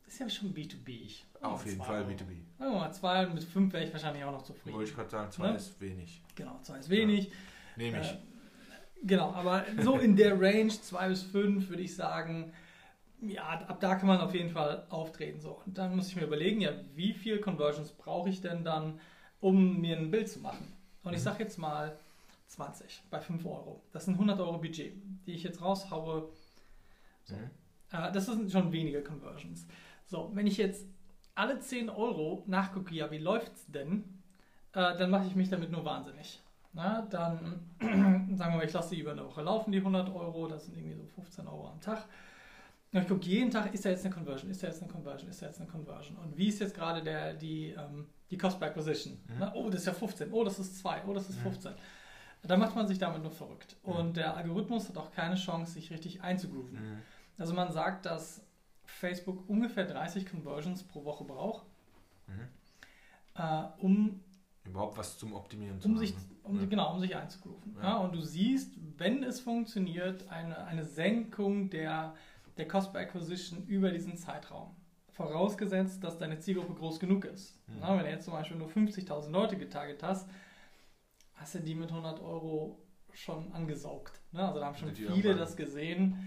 ist 0.08 0.20
ja 0.20 0.30
schon 0.30 0.54
B2B. 0.54 1.10
Auf 1.42 1.66
jeden 1.66 1.82
Fall 1.82 2.02
Euro. 2.02 2.10
B2B. 2.10 2.18
Sagen 2.58 2.72
wir 2.74 2.80
mal 2.80 2.92
zwei 2.94 3.26
mit 3.28 3.44
fünf 3.44 3.74
wäre 3.74 3.84
ich 3.86 3.92
wahrscheinlich 3.94 4.24
auch 4.24 4.32
noch 4.32 4.44
zufrieden. 4.44 4.76
Wollte 4.76 4.90
ich 4.90 4.96
gerade 4.96 5.10
sagen, 5.10 5.32
zwei 5.32 5.52
Ne? 5.52 5.58
ist 5.58 5.80
wenig. 5.80 6.22
Genau, 6.36 6.60
zwei 6.62 6.80
ist 6.80 6.90
wenig. 6.90 7.32
Nehme 7.76 8.02
ich. 8.02 8.08
Äh, 8.08 8.18
genau, 9.04 9.32
aber 9.34 9.66
so 9.82 9.98
in 10.00 10.16
der 10.16 10.40
Range 10.40 10.70
zwei 10.70 11.10
bis 11.10 11.24
fünf 11.24 11.70
würde 11.70 11.84
ich 11.84 11.96
sagen, 11.96 12.52
ja, 13.22 13.44
ab 13.44 13.80
da 13.80 13.96
kann 13.96 14.08
man 14.08 14.20
auf 14.22 14.34
jeden 14.34 14.50
Fall 14.50 14.86
auftreten. 14.90 15.40
So. 15.42 15.62
Und 15.66 15.78
dann 15.78 15.96
muss 15.96 16.08
ich 16.08 16.16
mir 16.16 16.24
überlegen, 16.24 16.62
ja, 16.62 16.72
wie 16.96 17.14
viel 17.14 17.40
Conversions 17.40 17.92
brauche 17.92 18.30
ich 18.30 18.42
denn 18.42 18.64
dann, 18.64 19.00
um 19.40 19.80
mir 19.82 19.98
ein 19.98 20.10
Bild 20.12 20.30
zu 20.30 20.40
machen? 20.40 20.74
Und 21.04 21.14
ich 21.14 21.22
sage 21.22 21.44
jetzt 21.44 21.58
mal 21.58 21.98
20 22.48 23.04
bei 23.10 23.20
5 23.20 23.46
Euro. 23.46 23.82
Das 23.92 24.06
sind 24.06 24.16
100 24.16 24.40
Euro 24.40 24.58
Budget, 24.58 24.94
die 25.26 25.34
ich 25.34 25.44
jetzt 25.44 25.62
raushaue. 25.62 26.30
So. 27.26 27.36
Mhm. 27.36 27.50
Äh, 27.92 28.12
das 28.12 28.26
sind 28.26 28.52
schon 28.52 28.72
wenige 28.72 29.02
Conversions. 29.04 29.66
So, 30.08 30.32
wenn 30.34 30.48
ich 30.48 30.58
jetzt 30.58 30.88
alle 31.36 31.60
10 31.60 31.90
Euro 31.90 32.44
nachgucke, 32.48 32.96
ja, 32.96 33.12
wie 33.12 33.18
läuft 33.18 33.54
es 33.56 33.68
denn, 33.68 34.22
äh, 34.74 34.98
dann 34.98 35.12
mache 35.12 35.28
ich 35.28 35.36
mich 35.36 35.50
damit 35.50 35.70
nur 35.70 35.86
wahnsinnig. 35.86 36.42
Na, 36.74 37.02
dann 37.02 37.62
sagen 37.80 38.38
wir 38.38 38.58
mal, 38.58 38.66
ich 38.66 38.74
lasse 38.74 38.96
die 38.96 39.02
über 39.02 39.12
eine 39.12 39.26
Woche 39.26 39.42
laufen, 39.42 39.72
die 39.72 39.80
100 39.80 40.10
Euro, 40.14 40.48
das 40.48 40.66
sind 40.66 40.78
irgendwie 40.78 40.96
so 40.96 41.06
15 41.06 41.48
Euro 41.48 41.70
am 41.70 41.82
Tag. 41.82 42.06
Und 42.94 43.02
ich 43.02 43.08
gucke 43.08 43.26
jeden 43.26 43.52
Tag, 43.52 43.74
ist 43.74 43.84
da 43.84 43.90
jetzt 43.90 44.06
eine 44.06 44.14
Conversion, 44.14 44.50
ist 44.50 44.64
da 44.64 44.68
jetzt 44.68 44.82
eine 44.82 44.92
Conversion, 44.92 45.30
ist 45.30 45.42
da 45.42 45.48
jetzt 45.48 45.60
eine 45.60 45.70
Conversion. 45.70 46.18
Und 46.18 46.38
wie 46.38 46.48
ist 46.48 46.60
jetzt 46.60 46.74
gerade 46.74 47.04
der, 47.04 47.34
die, 47.34 47.76
ähm, 47.78 48.08
die 48.32 48.38
Cost 48.38 48.60
per 48.60 48.70
Acquisition? 48.70 49.14
Mhm. 49.28 49.36
Na, 49.40 49.54
oh, 49.54 49.70
das 49.70 49.82
ist 49.82 49.88
ja 49.88 49.94
15, 49.94 50.32
oh, 50.32 50.44
das 50.44 50.58
ist 50.58 50.80
2, 50.80 51.04
oh, 51.06 51.14
das 51.14 51.30
ist 51.30 51.40
15. 51.40 51.72
Mhm. 51.74 51.76
Da 52.44 52.56
macht 52.56 52.76
man 52.76 52.88
sich 52.88 52.98
damit 52.98 53.22
nur 53.22 53.32
verrückt. 53.32 53.76
Mhm. 53.84 53.92
Und 53.92 54.18
der 54.18 54.38
Algorithmus 54.38 54.88
hat 54.88 54.98
auch 54.98 55.12
keine 55.12 55.36
Chance, 55.36 55.74
sich 55.74 55.92
richtig 55.92 56.22
einzugrooven. 56.22 56.74
Mhm. 56.74 57.02
Also 57.38 57.54
man 57.54 57.72
sagt, 57.72 58.06
dass 58.06 58.42
Facebook 58.88 59.48
ungefähr 59.48 59.86
30 59.86 60.26
Conversions 60.26 60.84
pro 60.84 61.04
Woche 61.06 61.24
braucht, 61.24 61.66
mhm. 62.28 62.48
äh, 63.36 63.64
um 63.80 64.22
überhaupt 64.66 64.98
was 64.98 65.18
zum 65.18 65.34
Optimieren 65.34 65.80
zu 65.80 65.88
um 65.88 65.98
Sich, 65.98 66.14
um, 66.44 66.60
ja. 66.60 66.66
Genau, 66.66 66.94
um 66.94 67.00
sich 67.00 67.16
einzugrooven. 67.16 67.76
Ja. 67.78 67.84
ja. 67.84 67.98
und 67.98 68.14
du 68.14 68.22
siehst, 68.22 68.74
wenn 68.98 69.24
es 69.24 69.40
funktioniert, 69.40 70.28
eine, 70.30 70.66
eine 70.66 70.86
Senkung 70.86 71.70
der, 71.70 72.16
der 72.58 72.68
Cost 72.68 72.92
per 72.92 73.02
Acquisition 73.02 73.66
über 73.68 73.92
diesen 73.92 74.18
Zeitraum. 74.18 74.76
Vorausgesetzt, 75.12 76.04
dass 76.04 76.18
deine 76.18 76.40
Zielgruppe 76.40 76.74
groß 76.76 77.00
genug 77.00 77.26
ist. 77.26 77.60
Mhm. 77.68 77.82
Wenn 77.82 78.00
du 78.00 78.10
jetzt 78.10 78.26
zum 78.26 78.34
Beispiel 78.34 78.58
nur 78.58 78.70
50.000 78.70 79.30
Leute 79.32 79.58
getarget 79.58 80.04
hast, 80.04 80.30
hast 81.34 81.56
du 81.56 81.60
die 81.60 81.76
mit 81.76 81.90
100 81.90 82.20
Euro 82.22 82.80
schon 83.14 83.52
angesaugt. 83.52 84.22
Ne? 84.32 84.46
Also 84.46 84.60
da 84.60 84.68
haben 84.68 84.76
schon 84.76 84.94
viele 84.94 85.36
das 85.36 85.56
gesehen. 85.56 86.18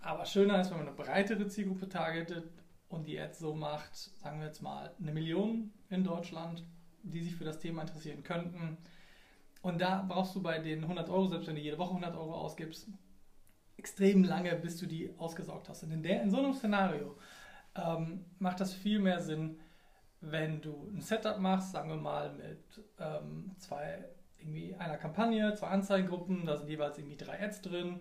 Aber 0.00 0.24
schöner 0.24 0.60
ist, 0.60 0.70
wenn 0.70 0.78
man 0.78 0.88
eine 0.88 0.96
breitere 0.96 1.46
Zielgruppe 1.48 1.88
targetet 1.88 2.50
und 2.88 3.06
die 3.06 3.18
Ads 3.18 3.40
so 3.40 3.54
macht, 3.54 3.94
sagen 3.96 4.40
wir 4.40 4.46
jetzt 4.46 4.62
mal 4.62 4.94
eine 5.00 5.12
Million 5.12 5.72
in 5.90 6.04
Deutschland, 6.04 6.64
die 7.02 7.22
sich 7.22 7.34
für 7.34 7.44
das 7.44 7.58
Thema 7.58 7.82
interessieren 7.82 8.22
könnten. 8.22 8.78
Und 9.62 9.80
da 9.80 10.04
brauchst 10.08 10.34
du 10.34 10.42
bei 10.42 10.58
den 10.58 10.82
100 10.82 11.10
Euro, 11.10 11.26
selbst 11.26 11.48
wenn 11.48 11.56
du 11.56 11.60
jede 11.60 11.78
Woche 11.78 11.90
100 11.90 12.16
Euro 12.16 12.34
ausgibst, 12.34 12.88
extrem 13.76 14.24
lange, 14.24 14.54
bis 14.56 14.76
du 14.78 14.86
die 14.86 15.12
ausgesaugt 15.18 15.68
hast. 15.68 15.82
Und 15.82 15.92
in, 15.92 16.02
der, 16.02 16.22
in 16.22 16.30
so 16.30 16.38
einem 16.38 16.54
Szenario 16.54 17.16
ähm, 17.74 18.24
macht 18.38 18.60
das 18.60 18.72
viel 18.72 18.98
mehr 18.98 19.20
Sinn, 19.20 19.58
wenn 20.20 20.60
du 20.60 20.90
ein 20.92 21.00
Setup 21.00 21.38
machst, 21.38 21.72
sagen 21.72 21.90
wir 21.90 21.96
mal 21.96 22.32
mit 22.34 22.84
ähm, 22.98 23.52
zwei, 23.58 24.04
irgendwie 24.38 24.74
einer 24.74 24.96
Kampagne, 24.96 25.54
zwei 25.54 25.68
Anzeigengruppen, 25.68 26.44
da 26.44 26.56
sind 26.56 26.68
jeweils 26.68 26.98
irgendwie 26.98 27.16
drei 27.16 27.40
Ads 27.40 27.62
drin 27.62 28.00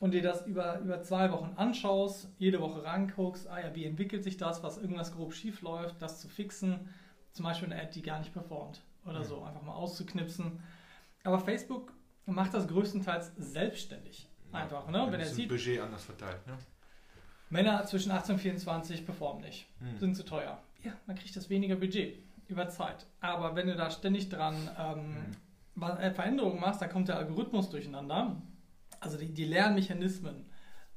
und 0.00 0.12
dir 0.12 0.22
das 0.22 0.46
über, 0.46 0.78
über 0.80 1.02
zwei 1.02 1.30
Wochen 1.32 1.52
anschaust, 1.56 2.28
jede 2.38 2.60
Woche 2.60 2.84
ranguckst, 2.84 3.48
ah 3.48 3.60
ja, 3.60 3.74
wie 3.74 3.84
entwickelt 3.84 4.24
sich 4.24 4.36
das, 4.36 4.62
was 4.62 4.78
irgendwas 4.78 5.12
grob 5.12 5.32
schief 5.32 5.62
läuft, 5.62 6.02
das 6.02 6.20
zu 6.20 6.28
fixen, 6.28 6.88
zum 7.32 7.44
Beispiel 7.44 7.72
eine 7.72 7.80
Ad, 7.80 7.92
die 7.94 8.02
gar 8.02 8.18
nicht 8.18 8.32
performt 8.32 8.82
oder 9.04 9.20
mhm. 9.20 9.24
so, 9.24 9.42
einfach 9.42 9.62
mal 9.62 9.74
auszuknipsen. 9.74 10.60
Aber 11.24 11.38
Facebook 11.38 11.92
macht 12.26 12.54
das 12.54 12.68
größtenteils 12.68 13.32
selbstständig. 13.36 14.28
Einfach, 14.52 14.88
ne? 14.88 15.06
Wenn 15.10 15.20
er 15.20 15.26
sieht, 15.26 15.48
Budget 15.48 15.80
anders 15.80 16.04
verteilt, 16.04 16.46
ne? 16.46 16.56
Männer 17.48 17.84
zwischen 17.84 18.10
18 18.10 18.34
und 18.34 18.40
24 18.40 19.04
performen 19.04 19.42
nicht, 19.42 19.66
mhm. 19.80 19.98
sind 19.98 20.16
zu 20.16 20.24
teuer. 20.24 20.60
Ja, 20.82 20.92
dann 21.06 21.16
kriegt 21.16 21.36
das 21.36 21.48
weniger 21.50 21.76
Budget 21.76 22.18
über 22.48 22.68
Zeit. 22.68 23.06
Aber 23.20 23.54
wenn 23.54 23.66
du 23.66 23.76
da 23.76 23.90
ständig 23.90 24.28
dran 24.28 24.56
ähm, 24.78 25.16
mhm. 25.74 26.14
Veränderungen 26.14 26.60
machst, 26.60 26.80
dann 26.80 26.90
kommt 26.90 27.08
der 27.08 27.18
Algorithmus 27.18 27.70
durcheinander 27.70 28.40
also 29.00 29.18
die, 29.18 29.32
die 29.32 29.44
Lernmechanismen 29.44 30.46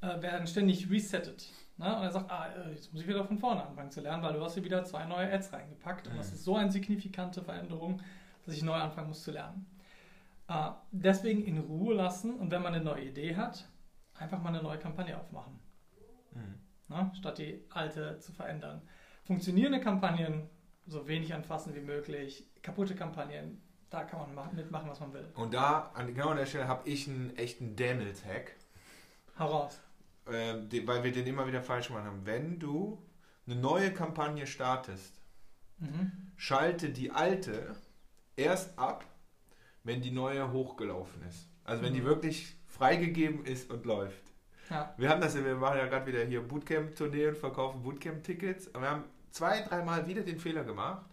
äh, 0.02 0.22
werden 0.22 0.48
ständig 0.48 0.90
resettet. 0.90 1.50
Ne? 1.78 1.96
Und 1.96 2.04
er 2.04 2.12
sagt, 2.12 2.32
ah, 2.32 2.48
äh, 2.48 2.72
jetzt 2.72 2.92
muss 2.92 3.02
ich 3.02 3.08
wieder 3.08 3.24
von 3.24 3.38
vorne 3.38 3.66
anfangen 3.66 3.92
zu 3.92 4.02
lernen, 4.02 4.24
weil 4.24 4.34
du 4.34 4.44
hast 4.44 4.54
hier 4.54 4.64
wieder 4.64 4.84
zwei 4.84 5.06
neue 5.06 5.32
Ads 5.32 5.54
reingepackt. 5.54 6.06
Mhm. 6.06 6.12
Und 6.12 6.18
das 6.18 6.32
ist 6.32 6.44
so 6.44 6.56
eine 6.56 6.72
signifikante 6.72 7.42
Veränderung, 7.42 8.02
dass 8.46 8.56
ich 8.56 8.64
neu 8.64 8.74
anfangen 8.74 9.08
muss 9.10 9.24
zu 9.24 9.32
lernen. 9.32 9.66
Äh, 10.48 10.72
deswegen 10.92 11.44
in 11.44 11.58
Ruhe 11.58 11.96
lassen 11.96 12.36
und 12.36 12.52
wenn 12.52 12.62
man 12.62 12.74
eine 12.74 12.84
neue 12.84 13.06
Idee 13.06 13.36
hat, 13.36 13.68
einfach 14.14 14.42
mal 14.42 14.50
eine 14.50 14.64
neue 14.64 14.80
Kampagne 14.80 15.18
aufmachen. 15.18 15.60
Mhm. 16.34 16.96
Ne? 16.96 17.12
Statt 17.16 17.38
die 17.38 17.64
alte 17.70 18.20
zu 18.20 18.32
verändern. 18.34 18.82
Funktionierende 19.24 19.80
Kampagnen 19.80 20.50
so 20.86 21.08
wenig 21.08 21.34
anfassen 21.34 21.76
wie 21.76 21.82
möglich. 21.82 22.50
Kaputte 22.62 22.96
Kampagnen 22.96 23.62
da 23.90 24.04
kann 24.04 24.20
man 24.20 24.36
machen, 24.36 24.56
mitmachen, 24.56 24.90
was 24.90 25.00
man 25.00 25.14
will. 25.14 25.28
Und 25.36 25.54
da, 25.54 25.92
an, 25.94 26.08
genau 26.14 26.30
an 26.30 26.38
der 26.38 26.46
Stelle, 26.46 26.68
habe 26.68 26.88
ich 26.88 27.08
einen 27.08 27.36
echten 27.36 27.76
Daniels-Hack. 27.76 28.56
Heraus. 29.36 29.80
Äh, 30.26 30.62
die, 30.68 30.88
weil 30.88 31.04
wir 31.04 31.12
den 31.12 31.26
immer 31.26 31.48
wieder 31.48 31.62
falsch 31.62 31.88
gemacht 31.88 32.06
haben. 32.06 32.26
Wenn 32.26 32.60
du 32.60 33.02
eine 33.48 33.56
neue 33.56 33.92
Kampagne 33.92 34.46
startest, 34.46 35.16
mhm. 35.80 36.12
schalte 36.36 36.90
die 36.90 37.12
alte 37.12 37.76
erst 38.36 38.78
ab, 38.78 39.06
wenn 39.84 40.02
die 40.02 40.12
neue 40.12 40.52
hochgelaufen 40.52 41.24
ist. 41.24 41.48
Also 41.64 41.82
wenn 41.82 41.92
mhm. 41.92 41.98
die 41.98 42.04
wirklich 42.06 42.56
freigegeben 42.68 43.46
ist 43.46 43.72
und 43.72 43.86
läuft. 43.86 44.24
Ja. 44.70 44.94
Wir 44.98 45.10
haben 45.10 45.22
das, 45.22 45.36
wir 45.36 45.56
machen 45.56 45.80
ja 45.80 45.88
gerade 45.88 46.06
wieder 46.06 46.24
hier 46.26 46.48
Bootcamp-Tournee 46.48 47.30
und 47.30 47.38
verkaufen 47.38 47.82
Bootcamp-Tickets. 47.82 48.72
wir 48.74 48.90
haben 48.90 49.04
zwei, 49.32 49.62
dreimal 49.62 50.06
wieder 50.06 50.22
den 50.22 50.40
Fehler 50.40 50.64
gemacht 50.64 51.06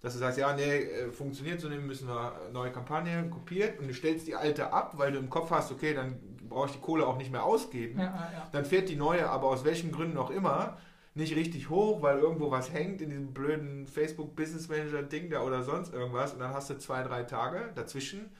dass 0.00 0.12
du 0.12 0.18
sagst, 0.18 0.38
ja, 0.38 0.54
nee, 0.54 0.62
äh, 0.62 1.10
funktioniert 1.10 1.60
so, 1.60 1.68
müssen 1.68 2.08
wir 2.08 2.50
neue 2.52 2.70
Kampagne 2.70 3.28
kopiert 3.30 3.80
und 3.80 3.88
du 3.88 3.94
stellst 3.94 4.26
die 4.28 4.34
alte 4.34 4.72
ab, 4.72 4.94
weil 4.96 5.12
du 5.12 5.18
im 5.18 5.28
Kopf 5.28 5.50
hast, 5.50 5.72
okay, 5.72 5.94
dann 5.94 6.18
brauche 6.48 6.66
ich 6.66 6.72
die 6.72 6.80
Kohle 6.80 7.06
auch 7.06 7.18
nicht 7.18 7.32
mehr 7.32 7.44
ausgeben. 7.44 7.98
Ja, 7.98 8.04
ja. 8.04 8.48
Dann 8.52 8.64
fährt 8.64 8.88
die 8.88 8.96
neue, 8.96 9.28
aber 9.28 9.48
aus 9.48 9.64
welchen 9.64 9.90
Gründen 9.90 10.16
auch 10.16 10.30
immer, 10.30 10.78
nicht 11.14 11.34
richtig 11.34 11.68
hoch, 11.68 12.00
weil 12.00 12.18
irgendwo 12.18 12.50
was 12.50 12.72
hängt 12.72 13.02
in 13.02 13.10
diesem 13.10 13.34
blöden 13.34 13.86
Facebook 13.88 14.36
Business 14.36 14.68
Manager 14.68 15.02
Ding 15.02 15.30
da 15.30 15.42
oder 15.42 15.64
sonst 15.64 15.92
irgendwas 15.92 16.32
und 16.32 16.38
dann 16.38 16.54
hast 16.54 16.70
du 16.70 16.78
zwei, 16.78 17.02
drei 17.02 17.24
Tage 17.24 17.70
dazwischen, 17.74 18.30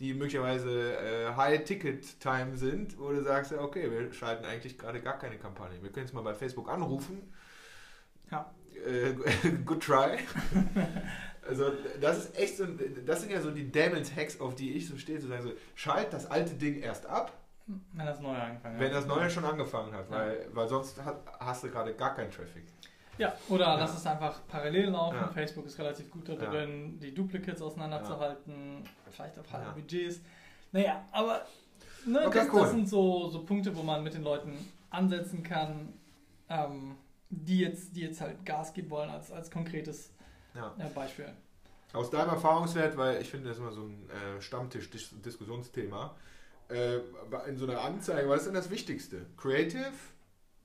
die 0.00 0.14
möglicherweise 0.14 0.96
äh, 0.96 1.32
High-Ticket-Time 1.36 2.56
sind, 2.56 2.98
wo 2.98 3.10
du 3.10 3.22
sagst, 3.22 3.52
okay, 3.52 3.88
wir 3.88 4.12
schalten 4.12 4.44
eigentlich 4.44 4.76
gerade 4.76 5.00
gar 5.00 5.16
keine 5.16 5.38
Kampagne. 5.38 5.80
Wir 5.80 5.92
können 5.92 6.06
es 6.06 6.12
mal 6.12 6.22
bei 6.22 6.34
Facebook 6.34 6.68
anrufen. 6.68 7.32
Ja 8.32 8.50
äh, 8.84 9.14
good 9.64 9.82
try. 9.82 10.18
Also 11.48 11.72
das 12.00 12.18
ist 12.18 12.38
echt 12.38 12.56
so, 12.56 12.64
das 13.06 13.20
sind 13.20 13.32
ja 13.32 13.40
so 13.40 13.50
die 13.50 13.70
Damage 13.70 14.16
Hacks, 14.16 14.40
auf 14.40 14.54
die 14.54 14.72
ich 14.72 14.88
so 14.88 14.96
stehe, 14.96 15.18
zu 15.18 15.28
sagen 15.28 15.42
so, 15.42 15.52
schalt 15.74 16.12
das 16.12 16.30
alte 16.30 16.54
Ding 16.54 16.80
erst 16.80 17.06
ab. 17.06 17.32
Wenn 17.66 18.06
das 18.06 18.20
neue 18.20 18.40
angefangen 18.40 18.74
hat. 18.74 18.80
Wenn 18.80 18.92
das 18.92 19.06
neue 19.06 19.30
schon 19.30 19.44
angefangen 19.44 19.92
hat, 19.92 20.10
ja. 20.10 20.16
weil, 20.16 20.48
weil 20.52 20.68
sonst 20.68 21.02
hat, 21.02 21.22
hast 21.40 21.64
du 21.64 21.70
gerade 21.70 21.94
gar 21.94 22.14
keinen 22.14 22.30
Traffic. 22.30 22.64
Ja, 23.16 23.32
oder 23.48 23.66
ja. 23.66 23.78
lass 23.78 23.96
es 23.96 24.06
einfach 24.06 24.40
parallel 24.48 24.90
laufen. 24.90 25.16
Ja. 25.16 25.28
Facebook 25.28 25.66
ist 25.66 25.78
relativ 25.78 26.10
gut 26.10 26.28
da 26.28 26.34
drin, 26.34 26.98
die 26.98 27.14
Duplicates 27.14 27.62
auseinanderzuhalten, 27.62 28.82
vielleicht 29.10 29.38
auf 29.38 29.52
halbe 29.52 29.72
Budgets. 29.80 30.20
Naja, 30.72 31.04
aber 31.12 31.42
ne, 32.06 32.26
okay, 32.26 32.38
das, 32.38 32.52
cool. 32.52 32.60
das, 32.60 32.70
sind 32.70 32.88
so, 32.88 33.28
so 33.28 33.44
Punkte, 33.44 33.74
wo 33.76 33.82
man 33.82 34.02
mit 34.02 34.14
den 34.14 34.24
Leuten 34.24 34.56
ansetzen 34.90 35.42
kann. 35.42 35.92
Ähm, 36.48 36.96
die 37.34 37.58
jetzt, 37.58 37.96
die 37.96 38.02
jetzt 38.02 38.20
halt 38.20 38.44
Gas 38.44 38.72
geben 38.72 38.90
wollen 38.90 39.10
als, 39.10 39.30
als 39.30 39.50
konkretes 39.50 40.12
ja. 40.54 40.74
äh, 40.78 40.88
Beispiel. 40.88 41.32
Aus 41.92 42.10
deinem 42.10 42.30
Erfahrungswert, 42.30 42.96
weil 42.96 43.20
ich 43.20 43.30
finde, 43.30 43.48
das 43.48 43.56
ist 43.56 43.62
immer 43.62 43.72
so 43.72 43.82
ein 43.82 44.10
äh, 44.10 44.40
Stammtisch-Diskussionsthema, 44.40 46.16
äh, 46.68 46.96
in 47.46 47.56
so 47.56 47.66
einer 47.66 47.80
Anzeige, 47.80 48.28
was 48.28 48.40
ist 48.40 48.46
denn 48.46 48.54
das 48.54 48.70
Wichtigste? 48.70 49.26
Creative, 49.36 49.92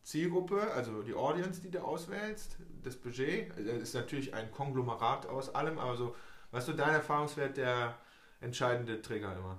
Zielgruppe, 0.04 0.72
also 0.72 1.04
die 1.04 1.14
Audience, 1.14 1.62
die 1.62 1.70
du 1.70 1.82
auswählst, 1.82 2.58
das 2.84 2.96
Budget, 2.96 3.52
das 3.52 3.82
ist 3.82 3.94
natürlich 3.94 4.34
ein 4.34 4.50
Konglomerat 4.52 5.28
aus 5.28 5.54
allem, 5.54 5.78
aber 5.78 5.98
so, 5.98 6.16
was 6.52 6.64
ist 6.64 6.72
so 6.72 6.74
dein 6.74 6.96
Erfahrungswert 6.96 7.58
der 7.58 7.96
entscheidende 8.42 9.02
Trigger 9.02 9.36
immer? 9.36 9.58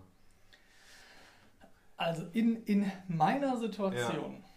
Also 1.97 2.27
in, 2.33 2.65
in 2.65 2.91
meiner 3.09 3.59
Situation 3.59 4.33
ja. 4.33 4.49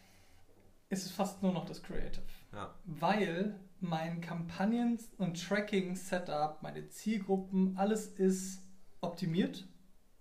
ist 0.89 1.05
es 1.05 1.11
fast 1.11 1.43
nur 1.43 1.51
noch 1.51 1.65
das 1.65 1.83
Creative. 1.83 2.23
Ja. 2.53 2.73
Weil 2.85 3.59
mein 3.79 4.21
Kampagnen- 4.21 4.99
und 5.17 5.41
Tracking-Setup, 5.45 6.61
meine 6.61 6.87
Zielgruppen, 6.89 7.75
alles 7.77 8.07
ist 8.07 8.61
optimiert. 9.01 9.67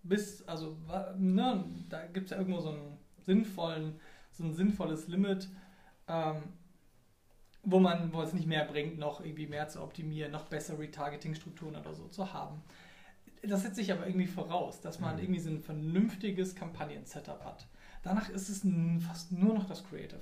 Bis, 0.03 0.43
also, 0.49 0.77
ne, 1.17 1.65
da 1.89 2.07
gibt 2.07 2.27
es 2.27 2.31
ja 2.33 2.39
irgendwo 2.39 2.61
so 2.61 2.71
einen 2.71 2.99
sinnvollen, 3.25 4.01
so 4.33 4.43
ein 4.45 4.53
sinnvolles 4.55 5.07
Limit, 5.07 5.49
ähm, 6.09 6.43
wo 7.63 7.79
man, 7.79 8.13
wo 8.13 8.23
es 8.23 8.33
nicht 8.33 8.49
mehr 8.49 8.65
bringt, 8.65 8.99
noch 8.99 9.21
irgendwie 9.25 9.47
mehr 9.47 9.69
zu 9.69 9.81
optimieren, 9.81 10.33
noch 10.33 10.47
bessere 10.47 10.81
Retargeting-Strukturen 10.81 11.77
oder 11.77 11.95
so 11.95 12.09
zu 12.09 12.33
haben. 12.33 12.63
das 13.45 13.63
setzt 13.63 13.75
sich 13.77 13.91
aber 13.93 14.07
irgendwie 14.07 14.27
voraus, 14.29 14.81
dass 14.81 15.01
man 15.01 15.17
Mhm. 15.17 15.23
irgendwie 15.23 15.41
so 15.41 15.51
ein 15.51 15.61
vernünftiges 15.61 16.55
Kampagnen-Setup 16.55 17.45
hat. 17.45 17.67
Danach 18.03 18.29
ist 18.31 18.49
es 18.49 18.67
fast 19.07 19.33
nur 19.33 19.55
noch 19.55 19.67
das 19.67 19.85
Creative. 19.85 20.21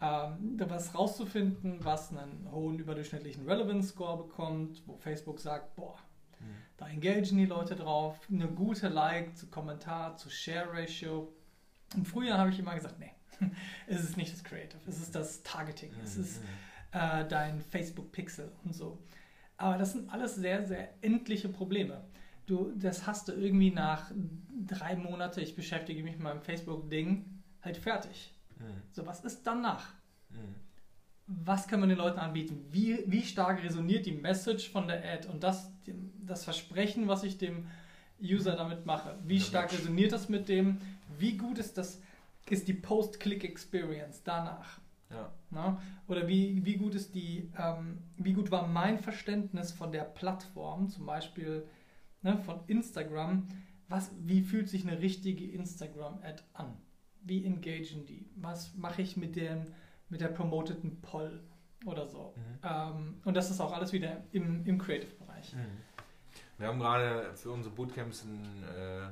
Ähm, 0.00 0.56
da 0.56 0.70
was 0.70 0.94
rauszufinden, 0.94 1.84
was 1.84 2.10
einen 2.10 2.48
hohen 2.52 2.78
überdurchschnittlichen 2.78 3.46
Relevance 3.46 3.88
Score 3.88 4.18
bekommt, 4.18 4.82
wo 4.86 4.96
Facebook 4.96 5.40
sagt, 5.40 5.74
boah, 5.74 5.98
da 6.76 6.86
engagieren 6.86 7.38
die 7.38 7.46
Leute 7.46 7.74
drauf, 7.74 8.16
eine 8.30 8.46
gute 8.46 8.88
Like 8.88 9.36
zu 9.36 9.48
Kommentar, 9.48 10.16
zu 10.16 10.30
Share 10.30 10.72
Ratio. 10.72 11.32
Im 11.96 12.04
Frühjahr 12.04 12.38
habe 12.38 12.50
ich 12.50 12.58
immer 12.60 12.74
gesagt, 12.74 13.00
nee, 13.00 13.12
es 13.88 14.04
ist 14.04 14.16
nicht 14.16 14.32
das 14.32 14.44
Creative, 14.44 14.80
es 14.86 15.00
ist 15.00 15.14
das 15.14 15.42
Targeting, 15.42 15.92
es 16.04 16.16
ist 16.16 16.40
äh, 16.92 17.26
dein 17.26 17.60
Facebook 17.60 18.12
Pixel 18.12 18.52
und 18.64 18.74
so. 18.74 18.98
Aber 19.56 19.76
das 19.76 19.92
sind 19.92 20.08
alles 20.10 20.36
sehr, 20.36 20.64
sehr 20.64 20.94
endliche 21.02 21.48
Probleme. 21.48 22.04
Du, 22.48 22.72
das 22.74 23.06
hast 23.06 23.28
du 23.28 23.32
irgendwie 23.32 23.70
nach 23.70 24.10
drei 24.66 24.96
Monaten, 24.96 25.40
ich 25.40 25.54
beschäftige 25.54 26.02
mich 26.02 26.14
mit 26.14 26.22
meinem 26.22 26.40
Facebook-Ding, 26.40 27.26
halt 27.60 27.76
fertig. 27.76 28.32
So, 28.90 29.06
was 29.06 29.22
ist 29.22 29.46
danach? 29.46 29.92
Was 31.26 31.68
kann 31.68 31.80
man 31.80 31.90
den 31.90 31.98
Leuten 31.98 32.18
anbieten? 32.18 32.64
Wie, 32.70 33.04
wie 33.06 33.22
stark 33.22 33.62
resoniert 33.62 34.06
die 34.06 34.12
Message 34.12 34.70
von 34.70 34.88
der 34.88 35.04
Ad 35.04 35.28
und 35.28 35.42
das, 35.42 35.70
das 36.24 36.44
Versprechen, 36.44 37.06
was 37.06 37.22
ich 37.22 37.36
dem 37.36 37.66
User 38.18 38.56
damit 38.56 38.86
mache? 38.86 39.18
Wie 39.24 39.40
stark 39.40 39.70
resoniert 39.70 40.12
das 40.12 40.30
mit 40.30 40.48
dem? 40.48 40.78
Wie 41.18 41.36
gut 41.36 41.58
ist 41.58 41.76
das, 41.76 42.00
ist 42.48 42.66
die 42.66 42.72
Post-Click-Experience 42.72 44.22
danach? 44.24 44.80
Ja. 45.10 45.30
Na? 45.50 45.82
Oder 46.06 46.26
wie, 46.28 46.64
wie 46.64 46.76
gut 46.76 46.94
ist 46.94 47.14
die, 47.14 47.50
ähm, 47.58 47.98
wie 48.16 48.32
gut 48.32 48.50
war 48.50 48.66
mein 48.66 48.98
Verständnis 48.98 49.70
von 49.70 49.92
der 49.92 50.04
Plattform, 50.04 50.88
zum 50.88 51.04
Beispiel 51.04 51.66
ne, 52.28 52.38
von 52.38 52.60
Instagram? 52.66 53.46
Was, 53.88 54.10
wie 54.20 54.42
fühlt 54.42 54.68
sich 54.68 54.86
eine 54.86 55.00
richtige 55.00 55.50
Instagram-Ad 55.50 56.42
an? 56.52 56.76
Wie 57.22 57.44
engagen 57.44 58.04
die? 58.06 58.28
Was 58.36 58.74
mache 58.76 59.02
ich 59.02 59.16
mit, 59.16 59.34
dem, 59.36 59.62
mit 60.08 60.20
der 60.20 60.28
promoteten 60.28 61.00
Poll 61.00 61.42
oder 61.86 62.06
so? 62.06 62.34
Mhm. 62.36 62.58
Ähm, 62.62 63.14
und 63.24 63.34
das 63.34 63.50
ist 63.50 63.60
auch 63.60 63.72
alles 63.72 63.92
wieder 63.92 64.22
im, 64.32 64.64
im 64.66 64.78
Creative-Bereich. 64.78 65.54
Wir 66.58 66.68
haben 66.68 66.78
gerade 66.78 67.34
für 67.34 67.50
unsere 67.50 67.74
Bootcamps 67.74 68.24
ein, 68.24 68.62
äh, 68.76 69.08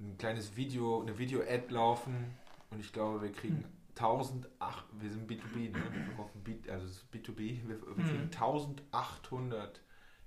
ein 0.00 0.18
kleines 0.18 0.56
Video, 0.56 1.02
eine 1.02 1.16
Video-Ad 1.18 1.72
laufen 1.72 2.34
und 2.70 2.80
ich 2.80 2.92
glaube, 2.92 3.22
wir 3.22 3.32
kriegen 3.32 3.58
Hm. 3.58 3.64
1008, 3.94 4.86
wir 5.00 5.10
sind 5.10 5.30
B2B, 5.30 5.70
ne? 5.70 5.74
wir 5.92 6.04
verkaufen 6.04 6.42
B, 6.42 6.56
also 6.70 6.86
es 6.86 6.92
ist 6.92 7.14
B2B, 7.14 7.68
wir, 7.68 7.80
wir 7.80 7.96
Hm. 7.96 8.04
kriegen 8.04 8.22
1800 8.24 9.82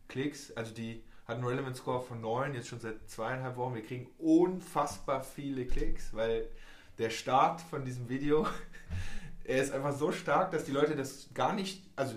Klicks, 0.07 0.51
also 0.51 0.73
die 0.73 1.03
hat 1.27 1.37
einen 1.37 1.45
Relevant 1.45 1.75
Score 1.75 2.01
von 2.01 2.21
9, 2.21 2.53
jetzt 2.53 2.67
schon 2.67 2.79
seit 2.79 3.09
zweieinhalb 3.09 3.57
Wochen, 3.57 3.75
wir 3.75 3.83
kriegen 3.83 4.07
unfassbar 4.19 5.23
viele 5.23 5.65
Klicks, 5.65 6.13
weil 6.13 6.47
der 6.97 7.09
Start 7.09 7.61
von 7.61 7.83
diesem 7.83 8.07
Video, 8.09 8.47
er 9.43 9.61
ist 9.61 9.73
einfach 9.73 9.93
so 9.93 10.11
stark, 10.11 10.51
dass 10.51 10.65
die 10.65 10.71
Leute 10.71 10.95
das 10.95 11.29
gar 11.33 11.53
nicht, 11.53 11.83
also 11.95 12.15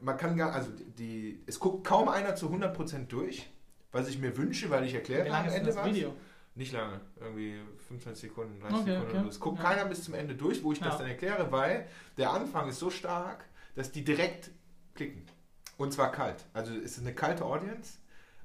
man 0.00 0.16
kann 0.16 0.36
gar, 0.36 0.52
also 0.52 0.70
die, 0.98 1.42
es 1.46 1.60
guckt 1.60 1.86
kaum 1.86 2.08
einer 2.08 2.34
zu 2.34 2.48
100% 2.48 3.06
durch, 3.06 3.48
was 3.92 4.08
ich 4.08 4.18
mir 4.18 4.36
wünsche, 4.36 4.70
weil 4.70 4.84
ich 4.84 4.94
erkläre 4.94 5.26
Wie 5.26 5.28
lange 5.30 5.48
ist 5.48 5.54
denn 5.56 5.66
das 5.66 5.76
was. 5.76 5.86
Video? 5.86 6.12
Nicht 6.56 6.72
lange, 6.72 7.00
irgendwie 7.20 7.60
25 7.86 8.28
Sekunden, 8.30 8.60
30 8.60 8.78
Okay, 8.80 8.90
Sekunden. 8.92 9.18
okay. 9.18 9.28
Es 9.28 9.38
guckt 9.40 9.58
Ja. 9.58 9.64
keiner 9.70 9.84
bis 9.84 10.02
zum 10.02 10.14
Ende 10.14 10.34
durch, 10.34 10.64
wo 10.64 10.72
ich 10.72 10.80
das 10.80 10.94
Ja. 10.94 10.98
dann 10.98 11.06
erkläre, 11.08 11.50
weil 11.52 11.86
der 12.16 12.32
Anfang 12.32 12.68
ist 12.68 12.80
so 12.80 12.90
stark, 12.90 13.44
dass 13.76 13.92
die 13.92 14.02
direkt 14.04 14.50
klicken. 14.94 15.22
Und 15.80 15.92
zwar 15.92 16.12
kalt. 16.12 16.44
Also 16.52 16.74
es 16.74 16.92
ist 16.92 17.00
eine 17.00 17.14
kalte 17.14 17.44
Audience. 17.44 17.94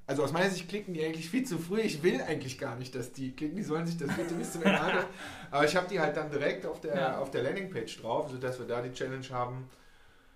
Also 0.06 0.22
aus 0.24 0.32
meiner 0.32 0.48
Sicht 0.48 0.68
klicken 0.68 0.94
die 0.94 1.04
eigentlich 1.04 1.28
viel 1.28 1.44
zu 1.44 1.58
früh. 1.58 1.80
Ich 1.80 2.02
will 2.02 2.22
eigentlich 2.22 2.58
gar 2.58 2.76
nicht, 2.76 2.94
dass 2.94 3.12
die 3.12 3.32
klicken. 3.32 3.56
Die 3.56 3.62
sollen 3.62 3.86
sich 3.86 3.98
das 3.98 4.08
bitte 4.16 4.34
bis 4.34 4.52
zum 4.52 4.62
Ende 4.62 4.80
anhören. 4.80 5.06
Aber 5.50 5.64
ich 5.64 5.76
habe 5.76 5.86
die 5.88 6.00
halt 6.00 6.16
dann 6.16 6.30
direkt 6.30 6.64
auf 6.64 6.80
der, 6.80 6.94
Ja. 6.96 7.18
auf 7.18 7.30
der 7.30 7.42
Landingpage 7.42 8.00
drauf, 8.00 8.30
sodass 8.30 8.58
wir 8.58 8.66
da 8.66 8.80
die 8.80 8.92
Challenge 8.92 9.26
haben. 9.30 9.68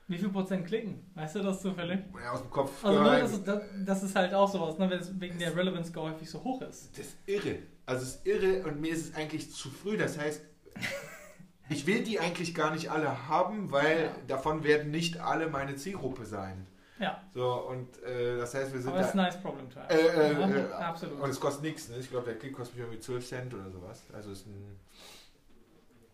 Wie 0.08 0.18
viel 0.18 0.28
Prozent 0.28 0.66
klicken? 0.66 1.10
Weißt 1.14 1.36
du 1.36 1.42
das 1.42 1.62
zufällig? 1.62 2.00
Ja, 2.22 2.32
aus 2.32 2.42
dem 2.42 2.50
Kopf. 2.50 2.84
Also 2.84 3.00
äh, 3.00 3.20
das, 3.20 3.32
ist, 3.32 3.44
das, 3.48 3.62
das 3.86 4.02
ist 4.02 4.16
halt 4.16 4.34
auch 4.34 4.50
sowas, 4.52 4.76
ne, 4.76 4.90
wenn 4.90 4.98
es 4.98 5.18
wegen 5.20 5.38
der 5.38 5.56
Relevance 5.56 5.90
Score 5.92 6.10
häufig 6.12 6.28
so 6.28 6.42
hoch 6.44 6.60
ist. 6.62 6.90
Das 6.98 7.06
ist 7.06 7.16
irre. 7.26 7.60
Also 7.86 8.02
es 8.02 8.16
ist 8.16 8.26
irre 8.26 8.64
und 8.66 8.80
mir 8.80 8.92
ist 8.92 9.06
es 9.10 9.14
eigentlich 9.14 9.50
zu 9.52 9.70
früh. 9.70 9.96
Das 9.96 10.18
heißt, 10.18 10.42
ich 11.70 11.86
will 11.86 12.02
die 12.02 12.18
eigentlich 12.18 12.54
gar 12.54 12.72
nicht 12.74 12.90
alle 12.90 13.28
haben, 13.28 13.70
weil 13.70 14.06
Ja. 14.06 14.10
davon 14.26 14.64
werden 14.64 14.90
nicht 14.90 15.18
alle 15.20 15.48
meine 15.48 15.76
Zielgruppe 15.76 16.26
sein. 16.26 16.66
Ja, 17.00 17.22
So, 17.32 17.66
und 17.68 18.02
äh, 18.02 18.36
das 18.36 18.54
heißt, 18.54 18.72
wir 18.74 18.80
sind 18.80 18.90
aber 18.90 18.98
das 18.98 19.08
ist 19.08 19.14
ein 19.14 19.18
da. 19.18 19.22
nice 19.24 19.40
problem 19.40 19.70
to 19.70 19.80
have. 19.80 19.92
Äh, 19.92 20.06
äh, 20.06 20.32
ja, 20.34 20.48
äh, 20.50 20.72
absolut. 20.72 21.18
Und 21.20 21.30
es 21.30 21.40
kostet 21.40 21.62
nichts, 21.62 21.88
ne? 21.88 21.96
Ich 21.98 22.10
glaube, 22.10 22.26
der 22.26 22.38
Klick 22.38 22.52
kostet 22.54 22.76
mich 22.76 22.84
irgendwie 22.84 23.00
12 23.00 23.26
Cent 23.26 23.54
oder 23.54 23.70
sowas. 23.70 24.02
Also 24.12 24.32
ist, 24.32 24.46
ein, 24.46 24.78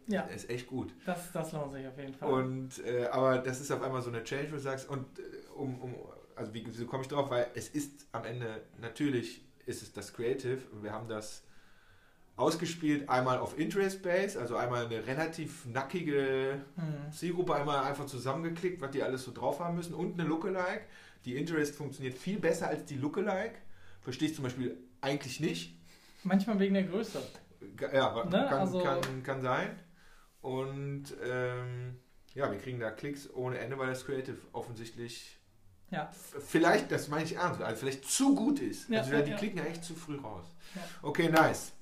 ja, 0.07 0.23
ist 0.23 0.49
echt 0.49 0.69
gut. 0.69 0.95
das, 1.05 1.33
das 1.33 1.53
lohnt 1.53 1.73
sich 1.73 1.87
auf 1.87 1.99
jeden 1.99 2.15
Fall. 2.15 2.33
Und 2.33 2.85
äh, 2.85 3.07
aber 3.07 3.39
das 3.39 3.61
ist 3.61 3.71
auf 3.73 3.83
einmal 3.83 4.01
so 4.01 4.11
eine 4.11 4.23
Challenge, 4.23 4.51
wo 4.51 4.55
du 4.55 4.61
sagst, 4.61 4.89
und 4.89 5.19
äh, 5.19 5.23
um, 5.57 5.81
um 5.83 5.95
also 6.37 6.55
wie, 6.55 6.65
wieso 6.67 6.87
komme 6.87 7.03
ich 7.03 7.09
drauf? 7.09 7.31
Weil 7.31 7.49
es 7.55 7.69
ist 7.69 8.07
am 8.13 8.25
Ende, 8.25 8.63
natürlich 8.81 9.45
ist 9.67 9.83
es 9.83 9.93
das 9.93 10.13
Creative 10.15 10.61
und 10.71 10.85
wir 10.85 10.93
haben 10.93 11.09
das 11.09 11.43
ausgespielt, 12.37 13.09
einmal 13.09 13.39
auf 13.39 13.59
Interest 13.59 14.03
Base, 14.03 14.39
also 14.39 14.57
einmal 14.57 14.87
eine 14.87 15.07
relativ 15.07 15.65
nackige 15.67 16.61
Hm. 16.77 17.13
Zielgruppe, 17.13 17.55
einmal 17.55 17.85
einfach 17.85 18.07
zusammengeklickt, 18.07 18.81
was 18.81 18.91
die 18.91 19.03
alles 19.03 19.25
so 19.25 19.33
drauf 19.33 19.61
haben 19.61 19.77
müssen 19.77 19.95
und 19.95 20.19
eine 20.21 20.29
Lookalike. 20.29 20.83
Die 21.25 21.37
Interest 21.37 21.75
funktioniert 21.75 22.15
viel 22.15 22.39
besser 22.39 22.69
als 22.69 22.85
die 22.85 22.97
Lookalike. 22.97 23.57
Verstehe 24.03 24.29
ich 24.29 24.35
zum 24.35 24.45
Beispiel 24.45 24.77
eigentlich 25.01 25.41
nicht. 25.41 25.77
Manchmal 26.25 26.59
wegen 26.59 26.75
der 26.75 26.85
Größe. 26.85 27.21
Ja, 27.81 28.25
Ne, 28.25 28.31
kann, 28.31 28.61
also- 28.61 28.83
kann, 28.83 29.23
kann 29.23 29.41
sein. 29.43 29.79
Und 30.43 31.05
ähm, 31.25 31.97
ja, 32.35 32.51
wir 32.53 32.59
kriegen 32.59 32.79
da 32.79 32.91
Klicks 32.91 33.29
ohne 33.35 33.59
Ende, 33.59 33.79
weil 33.79 33.89
das 33.89 34.05
Creative 34.05 34.37
offensichtlich 34.53 35.39
Ja. 35.91 36.11
vielleicht, 36.47 36.93
das 36.93 37.09
meine 37.09 37.25
ich 37.25 37.35
ernst, 37.37 37.61
also 37.63 37.81
vielleicht 37.81 38.05
zu 38.05 38.35
gut 38.35 38.61
ist. 38.61 38.89
Ja, 38.91 39.01
also 39.01 39.21
die 39.23 39.31
ja. 39.31 39.37
klicken 39.37 39.59
ja 39.59 39.65
echt 39.65 39.83
zu 39.85 39.95
früh 39.95 40.17
raus. 40.19 40.45
Okay, 41.03 41.29
nice. 41.31 41.73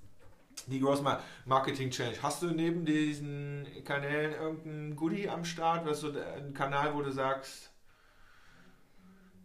Die 0.67 0.81
Gross 0.81 1.03
Ma- 1.03 1.21
Marketing 1.45 1.91
Challenge. 1.91 2.17
Hast 2.23 2.43
du 2.43 2.47
neben 2.53 2.85
diesen 2.85 3.67
Kanälen 3.85 4.33
irgendein 4.33 4.97
Goodie 4.97 5.29
am 5.29 5.45
Start? 5.45 5.85
Was 5.87 6.01
so 6.01 6.11
ein 6.13 6.55
Kanal, 6.55 6.95
wo 6.95 7.03
du 7.03 7.11
sagst, 7.11 7.71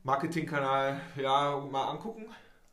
Marketingkanal, 0.03 0.99
ja, 1.17 1.57
mal 1.71 1.89
angucken? 1.91 2.25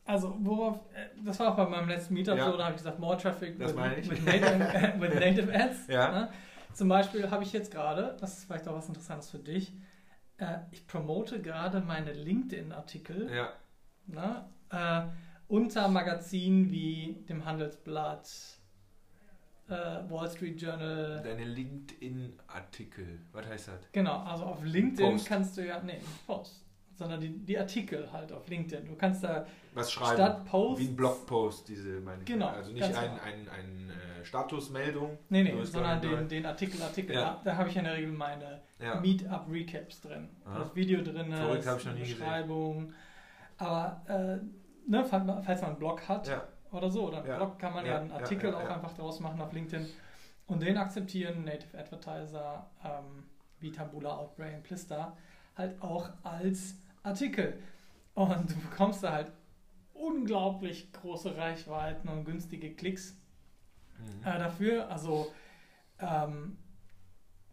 Also, 0.05 0.35
worauf, 0.39 0.77
äh, 0.93 1.07
das 1.25 1.39
war 1.39 1.51
auch 1.51 1.57
bei 1.57 1.65
meinem 1.67 1.89
letzten 1.89 2.13
Meetup 2.13 2.37
Ja. 2.37 2.45
so, 2.49 2.55
da 2.57 2.63
habe 2.65 2.71
ich 2.71 2.77
gesagt, 2.77 2.99
more 2.99 3.17
traffic 3.17 3.59
Das 3.59 3.75
with, 3.75 4.09
with, 4.09 4.23
native, 4.25 4.93
with 5.01 5.13
native 5.15 5.53
ads. 5.53 5.87
Ja. 5.87 6.11
Ne? 6.11 6.29
Zum 6.73 6.87
Beispiel 6.87 7.29
habe 7.29 7.43
ich 7.43 7.51
jetzt 7.51 7.71
gerade, 7.71 8.15
das 8.21 8.37
ist 8.37 8.45
vielleicht 8.45 8.67
auch 8.69 8.75
was 8.75 8.87
Interessantes 8.87 9.29
für 9.29 9.39
dich, 9.39 9.73
äh, 10.37 10.59
ich 10.71 10.87
promote 10.87 11.41
gerade 11.41 11.81
meine 11.81 12.13
LinkedIn-Artikel 12.13 13.29
Ja, 13.35 13.49
ne? 14.05 14.45
äh, 14.69 15.01
unter 15.47 15.87
Magazinen 15.87 16.69
wie 16.71 17.23
dem 17.29 17.45
Handelsblatt, 17.45 18.29
äh, 19.69 19.73
Wall 20.09 20.29
Street 20.29 20.61
Journal. 20.61 21.21
deine 21.23 21.43
LinkedIn-Artikel. 21.45 23.19
Was 23.33 23.45
heißt 23.47 23.67
das? 23.69 23.91
Genau, 23.91 24.19
also 24.23 24.45
auf 24.45 24.63
LinkedIn 24.63 25.11
Post. 25.13 25.27
kannst 25.27 25.57
du 25.57 25.65
ja, 25.65 25.79
nee, 25.83 25.93
nicht 25.93 26.25
Post, 26.27 26.63
sondern 26.93 27.19
die, 27.19 27.29
die 27.29 27.57
Artikel 27.57 28.11
halt 28.11 28.31
auf 28.31 28.47
LinkedIn. 28.47 28.85
Du 28.87 28.95
kannst 28.95 29.23
da 29.23 29.45
Was 29.73 29.91
schreiben? 29.91 30.13
statt 30.15 30.45
Post, 30.45 30.81
Wie 30.81 30.87
ein 30.87 30.95
Blogpost, 30.95 31.67
diese 31.67 31.99
meine 32.01 32.21
ich. 32.21 32.25
Genau, 32.27 32.47
Also 32.47 32.71
nicht 32.71 32.83
ein, 32.83 32.91
genau. 32.93 33.03
ein, 33.23 33.49
ein 33.49 33.89
äh, 34.21 34.25
Statusmeldung. 34.25 35.17
nee, 35.29 35.43
nee, 35.43 35.63
sondern 35.63 36.01
den, 36.01 36.27
den 36.29 36.45
Artikel, 36.45 36.81
Artikel, 36.81 37.13
Ja. 37.15 37.21
da, 37.43 37.51
da 37.51 37.57
habe 37.57 37.69
ich 37.69 37.75
in 37.75 37.83
der 37.83 37.93
Regel 37.95 38.11
meine 38.11 38.61
Ja. 38.81 38.99
Meetup-Recaps 39.01 40.01
drin. 40.01 40.29
Aha. 40.45 40.59
Das 40.59 40.75
Video 40.75 41.01
drin, 41.01 41.31
Verrückt, 41.33 41.65
ich 41.79 41.85
noch 41.85 41.93
nie 41.93 41.99
gesehen. 41.99 42.19
Beschreibung. 42.19 42.93
Aber 43.57 44.01
äh, 44.07 44.37
ne, 44.87 45.05
falls 45.05 45.25
man 45.61 45.69
einen 45.71 45.77
Blog 45.79 46.07
hat 46.07 46.27
ja. 46.27 46.43
oder 46.71 46.89
so, 46.89 47.07
oder 47.07 47.19
einen 47.19 47.27
Ja. 47.27 47.35
Blog 47.37 47.59
kann 47.59 47.73
man 47.73 47.85
ja, 47.85 47.99
einen 47.99 48.11
Artikel 48.11 48.53
auch 48.53 48.69
einfach 48.69 48.93
draus 48.93 49.19
machen 49.19 49.39
auf 49.41 49.53
LinkedIn 49.53 49.87
und 50.47 50.61
den 50.61 50.77
akzeptieren 50.77 51.43
Native 51.43 51.77
Advertiser 51.77 52.69
ähm, 52.83 53.23
wie 53.59 53.71
Tabula, 53.71 54.17
Outbrain, 54.17 54.63
Plister 54.63 55.15
halt 55.55 55.81
auch 55.81 56.09
als 56.23 56.75
Artikel. 57.03 57.61
Und 58.13 58.49
du 58.51 58.55
bekommst 58.69 59.03
da 59.03 59.11
halt 59.13 59.31
unglaublich 59.93 60.91
große 60.93 61.35
Reichweiten 61.37 62.07
und 62.09 62.25
günstige 62.25 62.73
Klicks 62.73 63.17
Mhm. 63.99 64.27
äh, 64.27 64.37
dafür. 64.37 64.91
Also 64.91 65.31
ähm, 65.99 66.57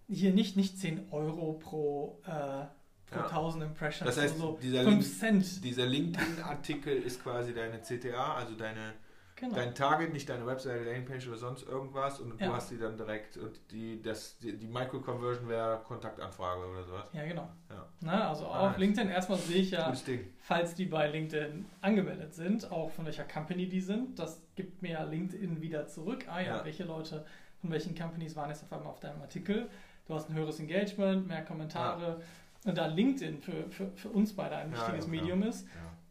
hier 0.09 0.35
nicht, 0.35 0.57
nicht 0.57 0.79
10 0.79 1.11
Euro 1.11 1.55
pro, 1.55 2.21
äh, 2.27 2.67
pro 3.15 3.21
Ja. 3.21 3.27
1000 3.29 3.65
Impressions, 3.65 4.15
Das 4.15 4.23
heißt, 4.23 4.39
so 4.39 4.59
dieser 4.63 4.83
5 4.83 4.91
Link- 4.91 5.05
Cent. 5.05 5.65
Dieser 5.65 5.87
LinkedIn-Artikel 5.87 6.97
ist 6.97 7.23
quasi 7.23 7.55
deine 7.55 7.81
CTA, 7.81 8.35
also 8.35 8.55
deine 8.55 8.95
genau. 9.37 9.55
dein 9.55 9.75
Target, 9.75 10.13
nicht 10.13 10.29
deine 10.29 10.47
Webseite, 10.47 10.85
Landingpage 10.85 11.29
oder 11.29 11.37
sonst 11.37 11.67
irgendwas 11.67 12.21
und 12.21 12.41
ja. 12.41 12.49
du 12.49 12.53
hast 12.53 12.71
die 12.71 12.79
dann 12.79 12.97
direkt 12.97 13.37
und 13.37 13.61
die, 13.71 14.01
das, 14.03 14.39
die, 14.39 14.57
die 14.57 14.67
Micro-Conversion 14.67 15.49
wäre 15.49 15.81
Kontaktanfrage 15.87 16.67
oder 16.67 16.85
sowas. 16.85 17.05
Ja, 17.13 17.25
genau. 17.25 17.49
Ja. 17.71 17.87
Na, 18.01 18.29
also 18.29 18.47
ah, 18.47 18.71
auf 18.71 18.79
LinkedIn 18.79 19.11
erstmal 19.11 19.39
sehe 19.39 19.63
ich 19.63 19.71
ja, 19.71 19.93
falls 20.41 20.75
die 20.75 20.87
bei 20.87 21.09
LinkedIn 21.09 21.67
angemeldet 21.81 22.35
sind, 22.35 22.71
auch 22.71 22.91
von 22.91 23.05
welcher 23.05 23.25
Company 23.25 23.69
die 23.69 23.81
sind. 23.81 24.19
Das 24.19 24.41
gibt 24.55 24.83
mir 24.83 24.93
ja 24.93 25.05
LinkedIn 25.05 25.61
wieder 25.61 25.87
zurück. 25.87 26.27
Ah 26.29 26.41
ja, 26.41 26.59
ja. 26.59 26.65
welche 26.65 26.85
Leute 26.85 27.25
von 27.61 27.71
welchen 27.71 27.97
Companies 27.97 28.37
waren 28.37 28.51
jetzt 28.51 28.63
auf 28.63 28.73
einmal 28.73 28.93
auf 28.93 29.01
deinem 29.01 29.23
Artikel. 29.23 29.71
Du 30.07 30.15
hast 30.15 30.29
ein 30.29 30.35
höheres 30.35 30.61
Engagement, 30.61 31.27
mehr 31.27 31.43
Kommentare. 31.43 32.03
Ja. 32.03 32.25
Und 32.65 32.79
da 32.79 32.87
LinkedIn 32.87 33.41
für, 33.41 33.71
für, 33.71 33.91
für 33.95 34.09
uns 34.09 34.35
beide 34.35 34.57
ein 34.57 34.73
wichtiges 34.73 35.07
Medium 35.07 35.43
ist, 35.43 35.67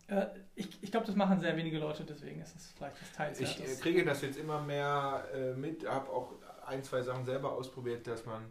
äh, 0.07 0.27
ich, 0.55 0.69
ich 0.81 0.91
glaube, 0.91 1.05
das 1.05 1.15
machen 1.15 1.39
sehr 1.39 1.57
wenige 1.57 1.79
Leute, 1.79 2.03
deswegen 2.03 2.41
ist 2.41 2.55
es 2.55 2.71
vielleicht 2.77 3.01
das 3.01 3.11
Teil. 3.11 3.33
Ich 3.39 3.59
äh, 3.59 3.75
kriege 3.81 4.05
das 4.05 4.21
jetzt 4.21 4.37
immer 4.37 4.61
mehr 4.61 5.25
äh, 5.33 5.53
mit, 5.53 5.87
habe 5.87 6.09
auch 6.09 6.33
ein, 6.65 6.83
zwei 6.83 7.01
Sachen 7.01 7.25
selber 7.25 7.53
ausprobiert, 7.53 8.05
dass 8.07 8.25
man 8.25 8.43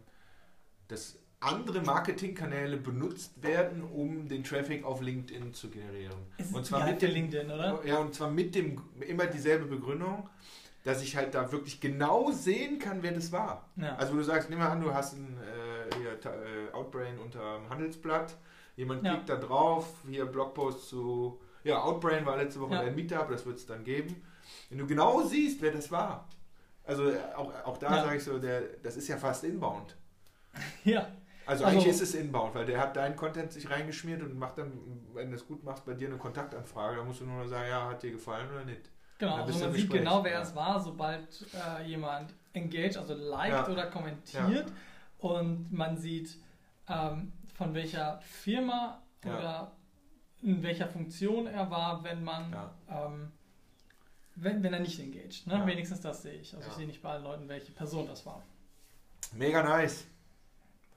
das 0.87 1.17
andere 1.39 1.81
Marketingkanäle 1.81 2.77
benutzt 2.77 3.41
werden, 3.43 3.83
um 3.83 4.27
den 4.27 4.43
Traffic 4.43 4.83
auf 4.85 5.01
LinkedIn 5.01 5.53
zu 5.53 5.69
generieren. 5.69 6.17
Ist 6.37 6.53
und 6.53 6.65
zwar 6.65 6.85
mit 6.85 7.01
dem, 7.01 7.11
LinkedIn, 7.11 7.51
oder? 7.51 7.85
Ja, 7.85 7.97
und 7.97 8.13
zwar 8.13 8.29
mit 8.29 8.55
dem 8.55 8.81
immer 9.01 9.25
dieselbe 9.25 9.65
Begründung, 9.65 10.29
dass 10.83 11.01
ich 11.01 11.15
halt 11.15 11.33
da 11.33 11.51
wirklich 11.51 11.79
genau 11.79 12.31
sehen 12.31 12.79
kann, 12.79 13.03
wer 13.03 13.13
das 13.13 13.31
war. 13.31 13.69
Ja. 13.75 13.95
Also 13.95 14.13
wo 14.13 14.17
du 14.17 14.23
sagst, 14.23 14.49
nimm 14.49 14.59
mal 14.59 14.69
an, 14.69 14.81
du 14.81 14.93
hast 14.93 15.13
ein 15.13 15.37
äh, 15.37 15.62
hier, 15.97 16.13
äh, 16.13 16.73
Outbrain 16.73 17.19
unter 17.19 17.57
dem 17.57 17.69
Handelsblatt, 17.69 18.35
jemand 18.75 19.01
klickt 19.01 19.29
ja. 19.29 19.35
da 19.35 19.41
drauf, 19.45 19.87
hier 20.07 20.25
Blogpost 20.25 20.89
zu 20.89 21.39
ja, 21.63 21.81
Outbrain 21.81 22.25
war 22.25 22.37
letzte 22.37 22.59
Woche 22.59 22.73
ja. 22.73 22.81
ein 22.81 22.95
Meetup, 22.95 23.29
das 23.29 23.45
wird 23.45 23.57
es 23.57 23.65
dann 23.65 23.83
geben. 23.83 24.21
Wenn 24.69 24.77
du 24.79 24.87
genau 24.87 25.21
siehst, 25.23 25.61
wer 25.61 25.71
das 25.71 25.91
war, 25.91 26.27
also 26.85 27.09
äh, 27.09 27.17
auch, 27.35 27.51
auch 27.65 27.77
da 27.77 27.95
ja. 27.95 28.03
sage 28.03 28.17
ich 28.17 28.23
so, 28.23 28.37
der, 28.37 28.61
das 28.81 28.97
ist 28.97 29.07
ja 29.07 29.17
fast 29.17 29.43
inbound. 29.43 29.95
Ja. 30.83 31.07
Also, 31.45 31.65
also 31.65 31.77
eigentlich 31.77 31.93
ist 31.93 32.01
es 32.01 32.15
inbound, 32.15 32.55
weil 32.55 32.65
der 32.65 32.79
hat 32.79 32.95
deinen 32.95 33.17
Content 33.17 33.51
sich 33.51 33.69
reingeschmiert 33.69 34.21
und 34.21 34.37
macht 34.37 34.57
dann, 34.57 34.71
wenn 35.13 35.29
du 35.29 35.35
es 35.35 35.45
gut 35.45 35.61
machst, 35.63 35.85
bei 35.85 35.93
dir 35.93 36.07
eine 36.07 36.17
Kontaktanfrage. 36.17 36.97
Da 36.97 37.03
musst 37.03 37.19
du 37.19 37.25
nur 37.25 37.45
sagen, 37.49 37.67
ja, 37.67 37.89
hat 37.89 38.01
dir 38.01 38.11
gefallen 38.11 38.47
oder 38.49 38.63
nicht. 38.63 38.89
Genau, 39.17 39.35
also 39.35 39.59
man 39.59 39.73
sieht 39.73 39.89
genau, 39.89 40.23
wer 40.23 40.31
ja. 40.31 40.41
es 40.41 40.55
war, 40.55 40.79
sobald 40.79 41.45
äh, 41.53 41.83
jemand 41.85 42.33
engaged, 42.53 42.97
also 42.97 43.13
liked 43.15 43.51
ja. 43.51 43.67
oder 43.67 43.87
kommentiert. 43.87 44.69
Ja. 44.69 44.73
Und 45.23 45.71
man 45.71 45.95
sieht, 45.95 46.37
ähm, 46.89 47.31
von 47.53 47.73
welcher 47.73 48.19
Firma 48.19 49.01
oder 49.23 49.71
in 50.41 50.61
welcher 50.61 50.89
Funktion 50.89 51.47
er 51.47 51.71
war, 51.71 52.03
wenn 52.03 52.25
man, 52.25 52.51
ja. 52.51 52.71
ähm, 52.89 53.31
wenn, 54.35 54.61
wenn 54.61 54.73
er 54.73 54.81
nicht 54.81 54.99
engaged. 54.99 55.47
Ne? 55.47 55.53
Ja. 55.53 55.65
Wenigstens 55.65 56.01
das 56.01 56.23
sehe 56.23 56.33
ich. 56.33 56.53
Also 56.53 56.65
ja. 56.65 56.71
ich 56.71 56.77
sehe 56.77 56.87
nicht 56.87 57.01
bei 57.01 57.11
allen 57.11 57.23
Leuten, 57.23 57.47
welche 57.47 57.71
Person 57.71 58.05
das 58.05 58.25
war. 58.25 58.43
Mega 59.31 59.63
nice. 59.63 60.07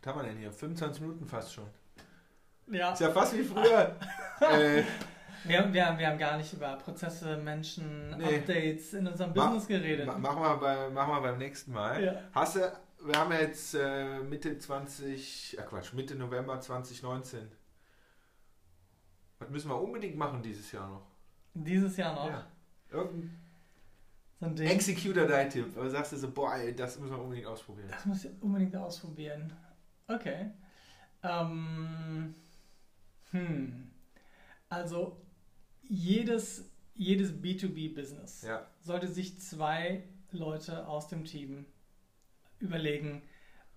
Was 0.03 0.13
haben 0.13 0.23
wir 0.23 0.29
denn 0.29 0.39
hier? 0.39 0.51
25 0.51 1.03
Minuten 1.03 1.25
fast 1.25 1.53
schon. 1.53 1.69
Ja. 2.67 2.95
Ist 2.95 3.01
ja 3.01 3.13
fast 3.13 3.33
wie 3.39 3.45
früher. 3.45 3.95
äh, 4.41 4.83
wir, 5.45 5.73
wir, 5.73 5.99
wir 5.99 6.09
haben 6.09 6.19
gar 6.19 6.37
nicht 6.37 6.53
über 6.53 6.75
Prozesse, 6.79 7.37
Menschen, 7.37 8.11
nee. 8.19 8.39
Updates 8.39 8.93
in 8.93 9.07
unserem 9.07 9.33
Business 9.33 9.69
geredet. 9.69 10.09
Ma 10.09 10.19
machen, 10.19 10.43
wir 10.43 10.57
bei, 10.57 10.91
machen 10.91 11.13
wir 11.13 11.21
beim 11.21 11.39
nächsten 11.39 11.73
Mal. 11.73 12.03
Ja. 12.03 12.15
Hast 12.35 12.57
du, 12.57 12.73
wir 13.01 13.15
haben 13.15 13.33
ja 13.33 13.41
jetzt 13.41 13.75
äh, 13.75 14.21
Mitte 14.21 14.59
20, 14.59 15.59
äh 15.59 15.63
Quatsch, 15.63 15.93
Mitte 15.93 16.15
November 16.15 16.61
2019. 16.61 17.49
Was 19.39 19.51
müssen 19.51 19.69
wir 19.69 19.81
unbedingt 19.81 20.17
machen 20.17 20.43
dieses 20.43 20.73
Jahr 20.73 20.89
noch? 20.89 21.07
Dieses 21.55 21.97
Jahr 21.97 22.15
noch? 22.15 22.29
Ja. 22.29 22.47
Irgendein 22.91 23.39
so 24.41 24.47
ein 24.47 24.57
Ding. 24.57 24.69
Executor 24.69 25.27
dein 25.27 25.51
Tipp. 25.51 25.77
Aber 25.77 25.89
sagst 25.89 26.13
du 26.13 26.17
so, 26.17 26.31
boah, 26.31 26.55
ey, 26.57 26.75
das 26.75 26.99
müssen 26.99 27.13
wir 27.13 27.23
unbedingt 27.23 27.47
ausprobieren. 27.47 27.89
Das 27.91 28.05
muss 28.05 28.25
ich 28.25 28.31
unbedingt 28.41 28.77
ausprobieren. 28.77 29.53
Okay. 30.09 30.51
Ähm, 31.23 32.35
hm. 33.31 33.91
Also 34.69 35.21
jedes, 35.83 36.65
jedes 36.95 37.33
B2B-Business 37.33 38.43
ja. 38.43 38.67
sollte 38.81 39.09
sich 39.09 39.41
zwei 39.41 40.05
Leute 40.33 40.87
aus 40.87 41.09
dem 41.09 41.25
Team 41.25 41.67
überlegen 42.67 43.23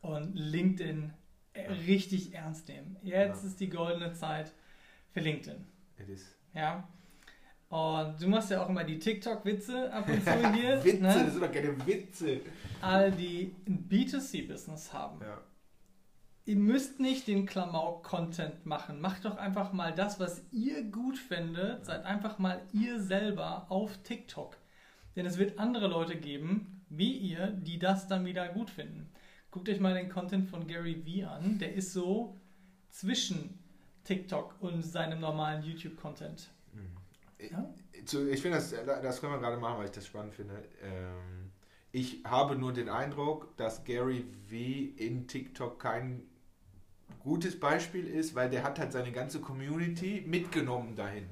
und 0.01 0.33
LinkedIn 0.35 1.13
ja. 1.55 1.61
richtig 1.87 2.33
ernst 2.33 2.67
nehmen. 2.67 2.97
Jetzt 3.01 3.43
ja. 3.43 3.49
ist 3.49 3.59
die 3.59 3.69
goldene 3.69 4.13
Zeit 4.13 4.53
für 5.11 5.19
LinkedIn. 5.19 5.65
It 5.97 6.09
is. 6.09 6.35
Ja. 6.53 6.87
Und 7.69 8.19
du 8.19 8.27
machst 8.27 8.49
ja 8.49 8.63
auch 8.63 8.69
immer 8.69 8.83
die 8.83 8.97
TikTok-Witze 8.97 9.93
ab 9.93 10.09
und 10.09 10.23
zu 10.23 10.53
hier. 10.53 10.83
Witze, 10.83 11.01
ne? 11.01 11.07
das 11.07 11.33
sind 11.33 11.43
doch 11.43 11.51
keine 11.51 11.85
Witze. 11.85 12.41
All 12.81 13.11
die 13.11 13.55
ein 13.67 13.87
B2C-Business 13.87 14.91
haben. 14.91 15.21
Ja. 15.21 15.39
Ihr 16.45 16.55
müsst 16.55 16.99
nicht 16.99 17.27
den 17.27 17.45
Klamauk-Content 17.45 18.65
machen. 18.65 18.99
Macht 19.01 19.25
doch 19.25 19.37
einfach 19.37 19.71
mal 19.71 19.93
das, 19.93 20.19
was 20.19 20.41
ihr 20.51 20.83
gut 20.83 21.19
findet. 21.19 21.85
Seid 21.85 22.05
einfach 22.05 22.39
mal 22.39 22.63
ihr 22.73 22.99
selber 22.99 23.67
auf 23.69 23.95
TikTok. 24.01 24.57
Denn 25.15 25.27
es 25.27 25.37
wird 25.37 25.59
andere 25.59 25.87
Leute 25.87 26.15
geben, 26.15 26.78
wie 26.89 27.13
ihr, 27.13 27.47
die 27.47 27.79
das 27.79 28.07
dann 28.07 28.25
wieder 28.25 28.47
gut 28.49 28.69
finden. 28.69 29.09
Guckt 29.51 29.69
euch 29.69 29.79
mal 29.79 29.93
den 29.93 30.09
Content 30.09 30.47
von 30.47 30.67
Gary 30.67 31.05
Vee 31.05 31.23
an. 31.23 31.57
Der 31.59 31.73
ist 31.73 31.93
so 31.93 32.37
zwischen 32.89 33.59
TikTok 34.03 34.55
und 34.59 34.83
seinem 34.83 35.19
normalen 35.19 35.63
YouTube-Content. 35.63 36.49
Mhm. 36.73 37.47
Ja? 37.51 37.73
Ich 37.93 38.41
finde, 38.41 38.57
das, 38.57 38.71
das 38.71 39.21
können 39.21 39.33
wir 39.33 39.39
gerade 39.39 39.57
machen, 39.57 39.79
weil 39.79 39.85
ich 39.85 39.91
das 39.91 40.05
spannend 40.05 40.33
finde. 40.33 40.63
Ähm, 40.81 41.51
ich 41.91 42.23
habe 42.25 42.55
nur 42.55 42.73
den 42.73 42.89
Eindruck, 42.89 43.55
dass 43.57 43.83
Gary 43.83 44.25
V 44.47 45.01
in 45.01 45.27
TikTok 45.27 45.79
kein 45.79 46.23
gutes 47.19 47.59
Beispiel 47.59 48.07
ist, 48.07 48.35
weil 48.35 48.49
der 48.49 48.63
hat 48.63 48.79
halt 48.79 48.91
seine 48.91 49.11
ganze 49.11 49.41
Community 49.41 50.23
mitgenommen 50.25 50.95
dahin. 50.95 51.25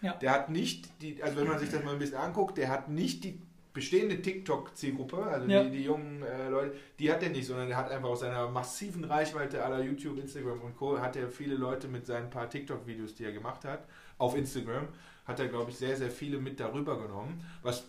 Ja. 0.00 0.14
Der 0.14 0.32
hat 0.32 0.50
nicht 0.50 1.00
die, 1.00 1.22
also 1.22 1.36
wenn 1.36 1.46
man 1.46 1.60
sich 1.60 1.70
das 1.70 1.84
mal 1.84 1.92
ein 1.92 1.98
bisschen 2.00 2.18
anguckt, 2.18 2.58
der 2.58 2.68
hat 2.68 2.88
nicht 2.88 3.22
die 3.22 3.40
bestehende 3.72 4.20
TikTok-Zielgruppe, 4.20 5.22
also 5.22 5.48
ja. 5.48 5.64
die, 5.64 5.70
die, 5.70 5.84
jungen 5.84 6.22
äh, 6.22 6.48
Leute, 6.48 6.74
die 6.98 7.10
hat 7.10 7.22
er 7.22 7.30
nicht, 7.30 7.46
sondern 7.46 7.70
er 7.70 7.76
hat 7.76 7.90
einfach 7.90 8.08
aus 8.08 8.20
seiner 8.20 8.48
massiven 8.48 9.04
Reichweite 9.04 9.64
aller 9.64 9.82
YouTube, 9.82 10.18
Instagram 10.18 10.60
und 10.60 10.76
Co. 10.76 10.98
hat 10.98 11.16
er 11.16 11.28
viele 11.28 11.54
Leute 11.54 11.88
mit 11.88 12.06
seinen 12.06 12.28
paar 12.30 12.48
TikTok-Videos, 12.48 13.14
die 13.14 13.24
er 13.24 13.32
gemacht 13.32 13.64
hat, 13.64 13.86
auf 14.18 14.36
Instagram, 14.36 14.88
hat 15.24 15.40
er, 15.40 15.48
glaube 15.48 15.70
ich, 15.70 15.78
sehr, 15.78 15.96
sehr 15.96 16.10
viele 16.10 16.38
mit 16.38 16.60
darüber 16.60 17.00
genommen, 17.00 17.44
was, 17.62 17.88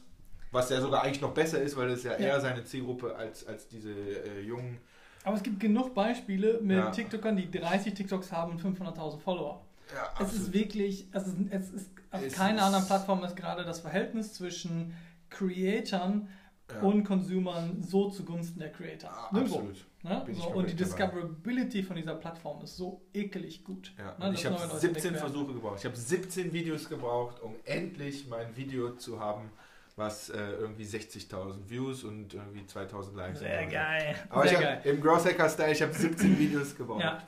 was 0.52 0.70
ja 0.70 0.80
sogar 0.80 1.04
eigentlich 1.04 1.22
noch 1.22 1.34
besser 1.34 1.62
ist, 1.62 1.76
weil 1.76 1.90
das 1.90 2.04
ja, 2.04 2.14
ja. 2.14 2.18
eher 2.18 2.42
seine 2.42 2.64
Zielgruppe 2.64 3.16
als, 3.16 3.46
als 3.46 3.68
diese 3.68 3.92
äh, 3.92 4.42
jungen. 4.42 4.80
Aber 5.26 5.36
es 5.36 5.44
gibt 5.44 5.60
genug 5.60 5.94
Beispiele 5.94 6.60
mit 6.62 6.78
ja. 6.78 6.92
TikTokern, 6.92 7.36
die 7.36 7.50
30 7.50 7.94
TikToks 7.94 8.32
haben 8.32 8.54
und 8.54 8.62
500.000 8.62 9.20
Follower. 9.20 9.62
Ja, 9.94 10.26
es 10.26 10.34
ist 10.34 10.54
wirklich, 10.54 11.08
es 11.12 11.28
ist, 11.28 11.36
es 11.50 11.70
ist 11.72 11.90
auf 12.14 12.22
es 12.22 12.34
keiner 12.34 12.64
anderen 12.64 12.86
Plattform 12.86 13.24
ist 13.24 13.36
gerade 13.36 13.66
das 13.66 13.80
Verhältnis 13.80 14.34
zwischen 14.34 14.96
Creatoren 15.34 16.30
ja. 16.72 16.82
und 16.82 17.04
Consumern 17.04 17.82
so 17.82 18.10
zugunsten 18.10 18.60
der 18.60 18.72
Creator. 18.72 19.10
Ja, 19.10 19.40
absolut. 19.42 19.86
Ne? 20.04 20.26
So, 20.34 20.50
und 20.50 20.70
die 20.70 20.76
Discoverability 20.76 21.78
dabei. 21.78 21.88
von 21.88 21.96
dieser 21.96 22.16
Plattform 22.16 22.64
ist 22.64 22.78
so 22.78 23.02
ekelig 23.14 23.64
gut. 23.64 23.94
Ja. 23.98 24.16
Ne? 24.20 24.34
Ich 24.34 24.46
habe 24.46 24.58
17 24.58 25.16
Versuche 25.16 25.54
gebraucht. 25.54 25.80
Ich 25.80 25.86
habe 25.86 25.96
17 25.96 26.52
Videos 26.54 26.90
gebraucht, 26.90 27.42
um 27.42 27.56
endlich 27.66 28.28
mein 28.28 28.56
Video 28.56 28.96
zu 28.96 29.20
haben, 29.20 29.50
was 29.96 30.30
äh, 30.30 30.40
irgendwie 30.40 30.84
60.000 30.84 31.70
Views 31.70 32.04
und 32.04 32.34
irgendwie 32.34 32.62
2.000 32.62 33.16
Likes 33.16 33.40
hat. 33.40 33.48
Sehr 33.48 33.68
geil. 33.68 34.16
Aber 34.30 34.48
Sehr 34.48 34.60
ich 34.60 34.66
hab, 34.66 34.86
im 34.86 35.02
Growth 35.02 35.26
Hacker 35.26 35.50
Style, 35.50 35.72
ich 35.72 35.82
habe 35.82 35.94
17 35.94 36.38
Videos 36.38 36.76
gebraucht. 36.76 37.02
Ja. 37.02 37.24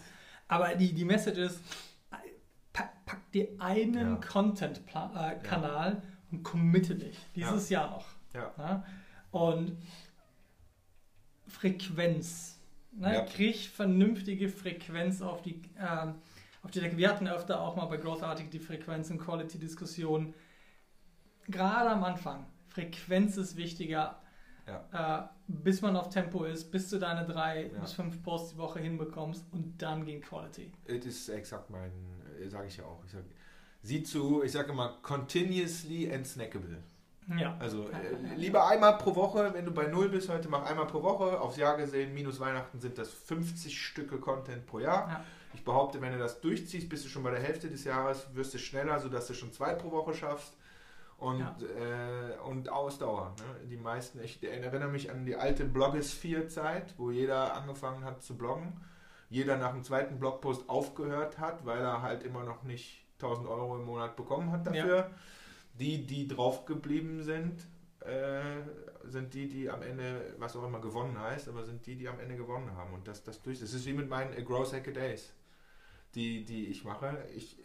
Aber 0.47 0.75
die, 0.75 0.93
die 0.93 1.05
Message 1.05 1.37
ist, 1.37 1.59
pack, 2.73 3.05
pack 3.05 3.31
dir 3.31 3.47
einen 3.59 4.19
Content-Kanal 4.19 5.91
äh, 5.93 6.14
und 6.31 6.43
committe 6.43 6.95
dich 6.95 7.17
dieses 7.35 7.69
ja. 7.69 7.81
Jahr 7.81 7.91
noch. 7.91 8.05
Ja. 8.33 8.53
ja. 8.57 8.85
Und 9.31 9.77
Frequenz. 11.47 12.59
Ne? 12.91 13.13
Ja. 13.13 13.21
Krieg 13.25 13.69
vernünftige 13.69 14.49
Frequenz 14.49 15.21
auf 15.21 15.41
die, 15.41 15.61
äh, 15.77 16.07
auf 16.63 16.71
die 16.71 16.79
Decke. 16.79 16.97
Wir 16.97 17.09
hatten 17.09 17.27
öfter 17.27 17.61
auch 17.61 17.75
mal 17.75 17.85
bei 17.85 17.97
Growthartig 17.97 18.49
die 18.49 18.59
Frequenz- 18.59 19.09
und 19.09 19.19
Quality-Diskussion. 19.19 20.33
Gerade 21.47 21.89
am 21.89 22.03
Anfang. 22.03 22.45
Frequenz 22.67 23.37
ist 23.37 23.55
wichtiger, 23.55 24.19
ja. 24.67 25.27
äh, 25.27 25.27
bis 25.47 25.81
man 25.81 25.95
auf 25.95 26.09
Tempo 26.09 26.43
ist, 26.43 26.71
bis 26.71 26.89
du 26.89 26.97
deine 26.97 27.25
drei 27.25 27.67
ja. 27.67 27.79
bis 27.79 27.93
fünf 27.93 28.21
Posts 28.23 28.53
die 28.53 28.57
Woche 28.57 28.79
hinbekommst 28.79 29.45
und 29.51 29.81
dann 29.81 30.05
ging 30.05 30.21
Quality. 30.21 30.71
Das 30.87 31.05
ist 31.05 31.29
exakt 31.29 31.69
mein, 31.69 31.91
äh, 32.41 32.47
sage 32.49 32.67
ich 32.67 32.77
ja 32.77 32.85
auch. 32.85 33.03
Ich 33.05 33.11
sag, 33.11 33.23
sieh 33.85 34.03
zu, 34.03 34.41
ich 34.43 34.51
sage 34.51 34.71
immer, 34.71 34.97
continuously 35.03 36.11
and 36.11 36.25
snackable. 36.25 36.77
Ja. 37.39 37.55
Also 37.59 37.83
äh, 37.89 38.35
lieber 38.35 38.67
einmal 38.67 38.97
pro 38.97 39.15
Woche, 39.15 39.51
wenn 39.53 39.65
du 39.65 39.71
bei 39.71 39.87
Null 39.87 40.09
bist 40.09 40.29
heute, 40.29 40.47
mach 40.49 40.63
einmal 40.65 40.85
pro 40.87 41.01
Woche. 41.01 41.39
Aufs 41.39 41.57
Jahr 41.57 41.75
gesehen, 41.77 42.13
minus 42.13 42.39
Weihnachten 42.39 42.79
sind 42.79 42.97
das 42.97 43.09
50 43.09 43.79
Stücke 43.79 44.17
Content 44.19 44.65
pro 44.65 44.79
Jahr. 44.79 45.07
Ja. 45.09 45.25
Ich 45.53 45.63
behaupte, 45.63 46.01
wenn 46.01 46.11
du 46.13 46.19
das 46.19 46.41
durchziehst, 46.41 46.89
bist 46.89 47.05
du 47.05 47.09
schon 47.09 47.23
bei 47.23 47.31
der 47.31 47.39
Hälfte 47.39 47.69
des 47.69 47.83
Jahres, 47.83 48.27
wirst 48.35 48.53
du 48.53 48.57
schneller, 48.59 48.99
sodass 48.99 49.27
du 49.27 49.33
schon 49.33 49.51
zwei 49.53 49.73
pro 49.73 49.91
Woche 49.91 50.13
schaffst. 50.13 50.53
und, 51.17 51.39
Ja. 51.39 51.55
äh, 51.79 52.37
und 52.49 52.67
Ausdauer. 52.69 53.33
Ne? 53.39 53.67
Die 53.69 53.77
meisten, 53.77 54.19
ich 54.21 54.43
erinnere 54.43 54.89
mich 54.89 55.09
an 55.09 55.25
die 55.25 55.35
alte 55.37 55.63
Blogosphere-Zeit, 55.63 56.93
wo 56.97 57.09
jeder 57.09 57.55
angefangen 57.55 58.03
hat 58.03 58.21
zu 58.21 58.35
bloggen. 58.37 58.73
Jeder 59.29 59.57
nach 59.57 59.71
dem 59.71 59.83
zweiten 59.83 60.19
Blogpost 60.19 60.67
aufgehört 60.69 61.39
hat, 61.39 61.65
weil 61.65 61.79
er 61.79 62.01
halt 62.01 62.23
immer 62.23 62.43
noch 62.43 62.63
nicht 62.63 63.04
1000 63.19 63.47
Euro 63.47 63.77
im 63.77 63.85
Monat 63.85 64.15
bekommen 64.15 64.51
hat 64.51 64.67
dafür. 64.67 65.11
Die, 65.79 66.05
die 66.05 66.27
drauf 66.27 66.65
geblieben 66.65 67.23
sind, 67.23 67.67
äh, 68.01 68.41
sind 69.09 69.33
die, 69.33 69.47
die 69.47 69.69
am 69.69 69.81
Ende, 69.81 70.35
was 70.39 70.55
auch 70.55 70.63
immer 70.65 70.79
gewonnen 70.79 71.19
heißt, 71.19 71.49
aber 71.49 71.63
sind 71.63 71.85
die, 71.85 71.95
die 71.95 72.07
am 72.07 72.19
Ende 72.19 72.35
gewonnen 72.37 72.71
haben. 72.75 72.93
Und 72.93 73.07
das, 73.07 73.23
das 73.23 73.41
durch. 73.41 73.59
Das 73.59 73.73
ist 73.73 73.85
wie 73.85 73.93
mit 73.93 74.09
meinen 74.09 74.33
äh, 74.33 74.41
Grow 74.43 74.71
Hacker 74.71 74.91
Days, 74.91 75.33
die, 76.15 76.45
die 76.45 76.67
ich 76.67 76.83
mache. 76.83 77.17
Ich, 77.35 77.57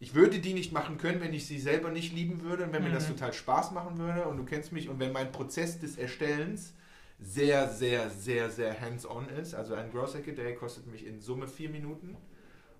ich 0.00 0.14
würde 0.14 0.40
die 0.40 0.54
nicht 0.54 0.72
machen 0.72 0.98
können, 0.98 1.20
wenn 1.20 1.32
ich 1.32 1.46
sie 1.46 1.58
selber 1.60 1.90
nicht 1.90 2.12
lieben 2.12 2.42
würde 2.42 2.64
und 2.64 2.72
wenn 2.72 2.82
mir 2.82 2.90
das 2.92 3.08
Mhm. 3.08 3.14
total 3.14 3.32
Spaß 3.32 3.70
machen 3.72 3.98
würde. 3.98 4.24
Und 4.26 4.36
du 4.36 4.44
kennst 4.44 4.72
mich 4.72 4.88
und 4.88 4.98
wenn 5.00 5.12
mein 5.12 5.32
Prozess 5.32 5.78
des 5.78 5.96
Erstellens 5.96 6.74
sehr, 7.20 7.68
sehr, 7.68 8.10
sehr, 8.10 8.50
sehr 8.50 8.80
hands-on 8.80 9.28
ist. 9.28 9.54
Also 9.54 9.74
ein 9.74 9.90
Grow 9.92 10.12
Hacker 10.12 10.32
Day 10.32 10.54
kostet 10.56 10.86
mich 10.88 11.06
in 11.06 11.20
Summe 11.20 11.46
vier 11.46 11.70
Minuten. 11.70 12.16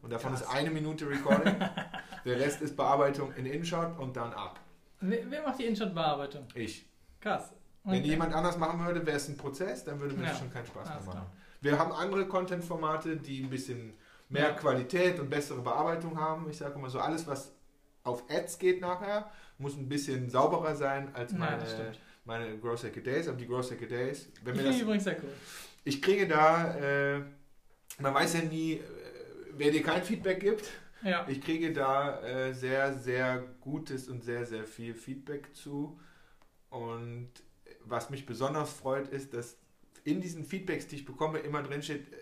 Und 0.03 0.11
davon 0.13 0.33
Krass. 0.33 0.43
ist 0.43 0.49
eine 0.51 0.71
Minute 0.71 1.09
Recording. 1.09 1.55
Der 2.25 2.39
Rest 2.39 2.61
ist 2.63 2.77
Bearbeitung 2.77 3.33
in 3.35 3.47
InShot 3.47 3.99
und 3.99 4.17
dann 4.17 4.33
ab. 4.33 4.61
Wer, 5.01 5.43
macht 5.43 5.59
die 5.59 5.65
Inshot-Bearbeitung? 5.67 6.47
Ich. 6.55 6.87
Krass. 7.21 7.53
Wenn 7.85 7.99
Okay. 8.01 8.09
jemand 8.11 8.33
anders 8.35 8.57
machen 8.59 8.85
würde, 8.85 9.05
wäre 9.05 9.17
es 9.17 9.29
ein 9.29 9.37
Prozess, 9.37 9.85
dann 9.85 9.99
würde 10.01 10.15
mir 10.15 10.23
das 10.23 10.33
Ja, 10.35 10.39
schon 10.39 10.53
keinen 10.53 10.67
Spaß 10.67 10.89
mehr 10.89 10.97
machen. 10.99 11.11
klar. 11.11 11.33
Wir 11.61 11.79
haben 11.79 11.93
andere 11.93 12.27
Content-Formate, 12.29 13.17
die 13.17 13.43
ein 13.43 13.51
bisschen 13.51 13.95
mehr 14.29 14.49
Ja. 14.51 14.53
Qualität 14.53 15.19
und 15.19 15.31
bessere 15.31 15.61
Bearbeitung 15.63 16.19
haben. 16.21 16.49
Ich 16.51 16.59
sage 16.59 16.75
immer 16.77 16.89
so, 16.91 17.01
alles, 17.01 17.27
was 17.27 17.53
auf 18.05 18.25
Ads 18.31 18.59
geht 18.59 18.81
nachher, 18.81 19.31
muss 19.59 19.77
ein 19.77 19.89
bisschen 19.89 20.31
sauberer 20.31 20.75
sein 20.77 21.13
als 21.15 21.33
Ja, 21.33 21.39
meine, 21.39 21.67
stimmt. 21.67 21.99
meine 22.25 22.59
Gross 22.59 22.85
Hacker 22.85 23.01
Days. 23.01 23.27
Aber 23.29 23.37
die 23.37 23.47
Gross 23.49 23.71
Hacker 23.73 23.87
Days, 23.87 24.29
wenn 24.45 24.55
Ich 24.55 24.63
mir 24.63 24.69
das, 24.69 24.81
übrigens 24.81 25.05
sehr 25.05 25.17
cool. 25.23 25.33
ich 25.85 26.01
kriege 26.01 26.27
da, 26.29 26.75
äh, 26.77 27.21
man 27.99 28.15
weiß 28.15 28.35
ja 28.35 28.41
nie, 28.43 28.81
wer 29.57 29.71
dir 29.71 29.83
kein 29.83 30.03
Feedback 30.03 30.41
gibt. 30.41 30.71
Ja. 31.03 31.27
Ich 31.29 31.41
kriege 31.41 31.73
da 31.73 32.21
äh, 32.23 32.55
sehr, 32.55 32.95
sehr 32.95 33.43
gutes 33.61 34.09
und 34.09 34.23
sehr, 34.23 34.47
sehr 34.47 34.65
viel 34.65 34.95
Feedback 34.95 35.55
zu. 35.55 35.99
Und 36.71 37.31
was 37.85 38.11
mich 38.11 38.25
besonders 38.25 38.73
freut, 38.73 39.09
ist, 39.09 39.35
dass 39.35 39.57
in 40.05 40.21
diesen 40.21 40.45
Feedbacks, 40.45 40.87
die 40.87 40.97
ich 40.97 41.05
bekomme, 41.05 41.39
immer 41.41 41.63
drin 41.63 41.83
steht, 41.83 42.13
äh, 42.13 42.17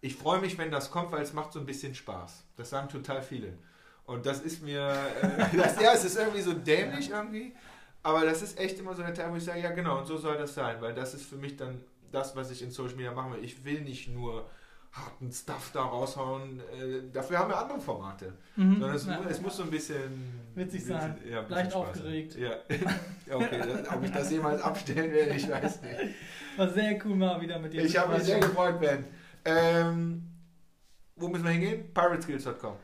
ich 0.00 0.16
freue 0.16 0.40
mich, 0.40 0.58
wenn 0.58 0.70
das 0.70 0.90
kommt, 0.90 1.12
weil 1.12 1.22
es 1.22 1.32
macht 1.32 1.52
so 1.52 1.60
ein 1.60 1.66
bisschen 1.66 1.94
Spaß. 1.94 2.44
Das 2.56 2.70
sagen 2.70 2.88
total 2.88 3.22
viele. 3.22 3.58
Und 4.04 4.26
das 4.26 4.40
ist 4.40 4.62
mir, 4.62 4.88
äh, 5.22 5.56
das, 5.56 5.80
ja, 5.80 5.92
es 5.92 6.04
ist 6.04 6.16
irgendwie 6.16 6.40
so 6.42 6.52
dämlich 6.52 7.10
irgendwie, 7.10 7.54
aber 8.02 8.24
das 8.24 8.42
ist 8.42 8.58
echt 8.58 8.78
immer 8.78 8.94
so 8.94 9.02
der 9.02 9.14
Teil, 9.14 9.30
wo 9.30 9.36
ich 9.36 9.44
sage, 9.44 9.60
ja 9.60 9.70
genau, 9.70 9.98
und 9.98 10.06
so 10.06 10.16
soll 10.16 10.36
das 10.36 10.54
sein, 10.54 10.80
weil 10.80 10.92
das 10.92 11.14
ist 11.14 11.24
für 11.24 11.36
mich 11.36 11.56
dann 11.56 11.84
das, 12.10 12.34
was 12.34 12.50
ich 12.50 12.62
in 12.62 12.70
Social 12.70 12.96
Media 12.96 13.12
machen 13.12 13.32
will. 13.34 13.44
Ich 13.44 13.64
will 13.64 13.80
nicht 13.80 14.08
nur 14.08 14.50
harten 14.92 15.32
Stuff 15.32 15.70
da 15.72 15.82
raushauen, 15.82 16.60
äh, 16.60 17.10
dafür 17.12 17.38
haben 17.38 17.50
wir 17.50 17.58
andere 17.58 17.80
Formate. 17.80 18.34
Mhm. 18.56 18.72
Sondern 18.78 18.94
es, 18.94 19.06
Ja. 19.06 19.20
es 19.28 19.40
muss 19.40 19.56
so 19.56 19.62
ein 19.62 19.70
bisschen... 19.70 20.40
Witzig 20.54 20.80
bisschen- 20.80 21.00
sein. 21.00 21.18
Ja, 21.28 21.40
Leicht 21.48 21.74
aufgeregt. 21.74 22.36
Ja. 22.36 22.52
Okay, 23.32 23.58
das, 23.66 23.88
ob 23.96 24.04
ich 24.04 24.10
das 24.10 24.30
jemals 24.30 24.60
abstellen 24.60 25.10
werde, 25.10 25.30
ich 25.34 25.48
weiß 25.48 25.80
nicht. 25.82 25.96
War 26.58 26.68
sehr 26.68 26.98
cool 27.06 27.16
mal 27.16 27.40
wieder 27.40 27.58
mit 27.58 27.72
dir. 27.72 27.82
Ich 27.82 27.96
habe 27.96 28.12
mich 28.12 28.24
sehr 28.24 28.40
gefreut, 28.40 28.78
Ben. 28.78 29.04
Ähm, 29.46 30.24
wo 31.16 31.28
müssen 31.28 31.44
wir 31.44 31.52
hingehen? 31.52 31.94
Pirateskills.com. 31.94 32.74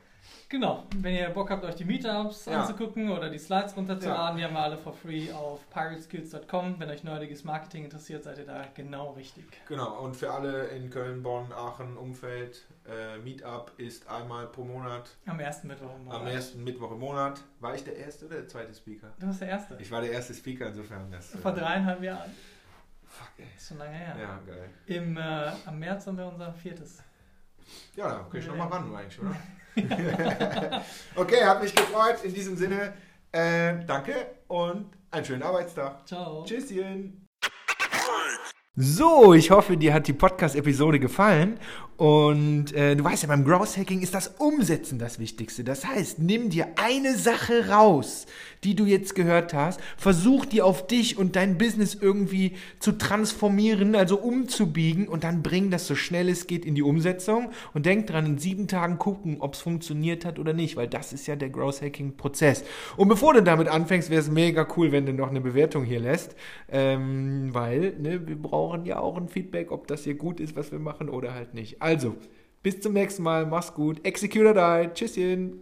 Genau, 0.51 0.85
wenn 0.97 1.15
ihr 1.15 1.29
Bock 1.29 1.51
habt, 1.51 1.63
euch 1.63 1.75
die 1.75 1.85
Meetups 1.85 2.47
Ja. 2.47 2.63
anzugucken 2.63 3.11
oder 3.11 3.29
die 3.29 3.39
Slides 3.39 3.77
runterzuladen, 3.77 4.39
die 4.39 4.45
haben 4.45 4.55
wir 4.55 4.61
alle 4.63 4.79
for 4.79 4.95
free 4.95 5.31
auf 5.31 5.69
pirateskills.com. 5.69 6.77
Wenn 6.79 6.89
euch 6.89 7.05
nerdiges 7.05 7.45
Marketing 7.45 7.85
interessiert, 7.85 8.25
seid 8.25 8.39
ihr 8.39 8.47
da 8.47 8.65
genau 8.75 9.11
richtig. 9.13 9.45
Genau, 9.69 10.01
und 10.03 10.17
für 10.17 10.33
alle 10.33 10.69
in 10.69 10.89
Köln, 10.89 11.23
Bonn, 11.23 11.53
Aachen, 11.53 11.99
Umfeld, 11.99 12.65
äh, 12.89 13.19
Meetup 13.19 13.73
ist 13.77 14.09
einmal 14.09 14.47
pro 14.47 14.65
Monat, 14.65 15.11
Am 15.27 15.39
ersten 15.39 15.69
Mittwoch 15.69 15.95
im 15.95 16.11
am 16.11 16.19
Monat. 16.21 16.33
ersten 16.33 16.65
Mittwoch 16.65 16.93
im 16.93 17.01
Monat. 17.01 17.43
War 17.61 17.75
ich 17.75 17.85
der 17.85 17.97
erste 17.97 18.25
oder 18.25 18.37
der 18.37 18.49
zweite 18.49 18.73
Speaker? 18.73 19.13
Du 19.21 19.27
bist 19.27 19.43
der 19.43 19.49
Erste. 19.49 19.77
Ich 19.79 19.91
war 19.91 20.01
der 20.01 20.13
erste 20.13 20.33
Speaker, 20.33 20.69
insofern 20.69 21.11
das. 21.11 21.35
äh, 21.35 21.39
Vor 21.39 21.53
dreieinhalb 21.53 22.03
Jahren. 22.03 22.31
Fuck, 23.05 23.33
ey. 23.39 23.47
Ist 23.55 23.69
schon 23.69 23.77
lange 23.79 23.93
her. 23.93 24.17
Ja, 24.19 24.39
geil. 24.47 24.71
Im, 24.87 25.17
äh, 25.19 25.51
am 25.67 25.79
März 25.79 26.07
haben 26.07 26.17
wir 26.17 26.27
unser 26.27 26.55
viertes. 26.55 27.03
Ja, 27.97 28.09
da 28.09 28.19
kann 28.31 28.41
ich 28.41 28.47
Ja. 28.47 28.53
nochmal 28.53 28.69
ran, 28.69 28.97
eigentlich, 28.97 29.21
oder? 29.21 29.37
okay, 31.17 31.45
hat 31.45 31.63
mich 31.63 31.75
gefreut. 31.75 32.17
In 32.25 32.35
diesem 32.35 32.57
Sinne, 32.57 32.95
äh, 33.33 33.75
danke 33.87 34.15
und 34.49 34.87
einen 35.11 35.25
schönen 35.25 35.43
Arbeitstag. 35.43 36.07
Ciao. 36.07 36.45
Tschüsschen. 36.45 37.27
So, 38.81 39.35
ich 39.35 39.51
hoffe, 39.51 39.77
dir 39.77 39.93
hat 39.93 40.07
die 40.07 40.13
Podcast-Episode 40.13 41.01
gefallen. 41.01 41.59
Und 41.99 42.73
äh, 42.75 42.95
du 42.95 43.03
weißt 43.03 43.25
ja, 43.25 43.29
beim 43.29 43.45
Growth 43.45 43.77
Hacking 43.77 44.03
ist 44.03 44.15
das 44.15 44.29
Umsetzen 44.39 45.01
das 45.01 45.19
Wichtigste. 45.19 45.65
Das 45.65 45.85
heißt, 45.85 46.21
nimm 46.21 46.49
dir 46.49 46.69
eine 46.77 47.19
Sache 47.19 47.71
raus, 47.71 48.27
die 48.63 48.77
du 48.77 48.87
jetzt 48.87 49.17
gehört 49.17 49.53
hast, 49.53 49.81
versuch 49.97 50.47
die 50.47 50.63
auf 50.63 50.87
dich 50.87 51.19
und 51.19 51.35
dein 51.35 51.59
Business 51.59 51.97
irgendwie 52.01 52.57
zu 52.79 52.93
transformieren, 52.93 53.97
also 53.97 54.17
umzubiegen 54.17 55.09
und 55.09 55.25
dann 55.25 55.43
bring 55.43 55.71
das 55.71 55.89
so 55.89 55.97
schnell 55.97 56.29
es 56.29 56.47
geht 56.47 56.65
in 56.65 56.77
die 56.77 56.83
Umsetzung 56.83 57.51
und 57.75 57.85
denk 57.85 58.07
dran, 58.07 58.27
in 58.27 58.39
sieben 58.39 58.69
Tagen 58.69 58.99
gucken, 58.99 59.39
ob 59.41 59.55
es 59.55 59.61
funktioniert 59.61 60.25
hat 60.25 60.39
oder 60.39 60.53
nicht, 60.53 60.77
weil 60.77 60.89
das 60.89 61.13
ist 61.13 61.27
ja 61.27 61.35
der 61.35 61.51
Growth 61.51 61.83
Hacking 61.83 62.17
Prozess. 62.17 62.65
Und 62.97 63.09
bevor 63.09 63.35
du 63.35 63.43
damit 63.43 63.67
anfängst, 63.67 64.11
wäre 64.11 64.21
es 64.21 64.31
mega 64.31 64.67
cool, 64.77 64.93
wenn 64.93 65.07
du 65.07 65.13
noch 65.13 65.31
eine 65.31 65.41
Bewertung 65.41 65.85
hier 65.85 66.01
lässt, 66.01 66.37
ähm, 66.69 67.53
weil 67.53 67.95
ne, 67.99 68.27
wir 68.27 68.41
brauchen 68.41 68.85
ja 68.87 69.01
auch 69.01 69.17
ein 69.17 69.29
Feedback, 69.29 69.73
ob 69.73 69.89
das 69.89 70.05
hier 70.05 70.15
gut 70.15 70.39
ist, 70.41 70.55
was 70.55 70.71
wir 70.71 70.79
machen 70.79 71.09
oder 71.09 71.35
halt 71.35 71.55
nicht. 71.55 71.83
Also, 71.89 72.17
bis 72.63 72.83
zum 72.83 72.93
nächsten 72.93 73.23
Mal, 73.23 73.47
mach's 73.47 73.73
gut, 73.73 74.05
execute 74.05 74.55
die, 74.55 74.91
tschüsschen. 74.93 75.59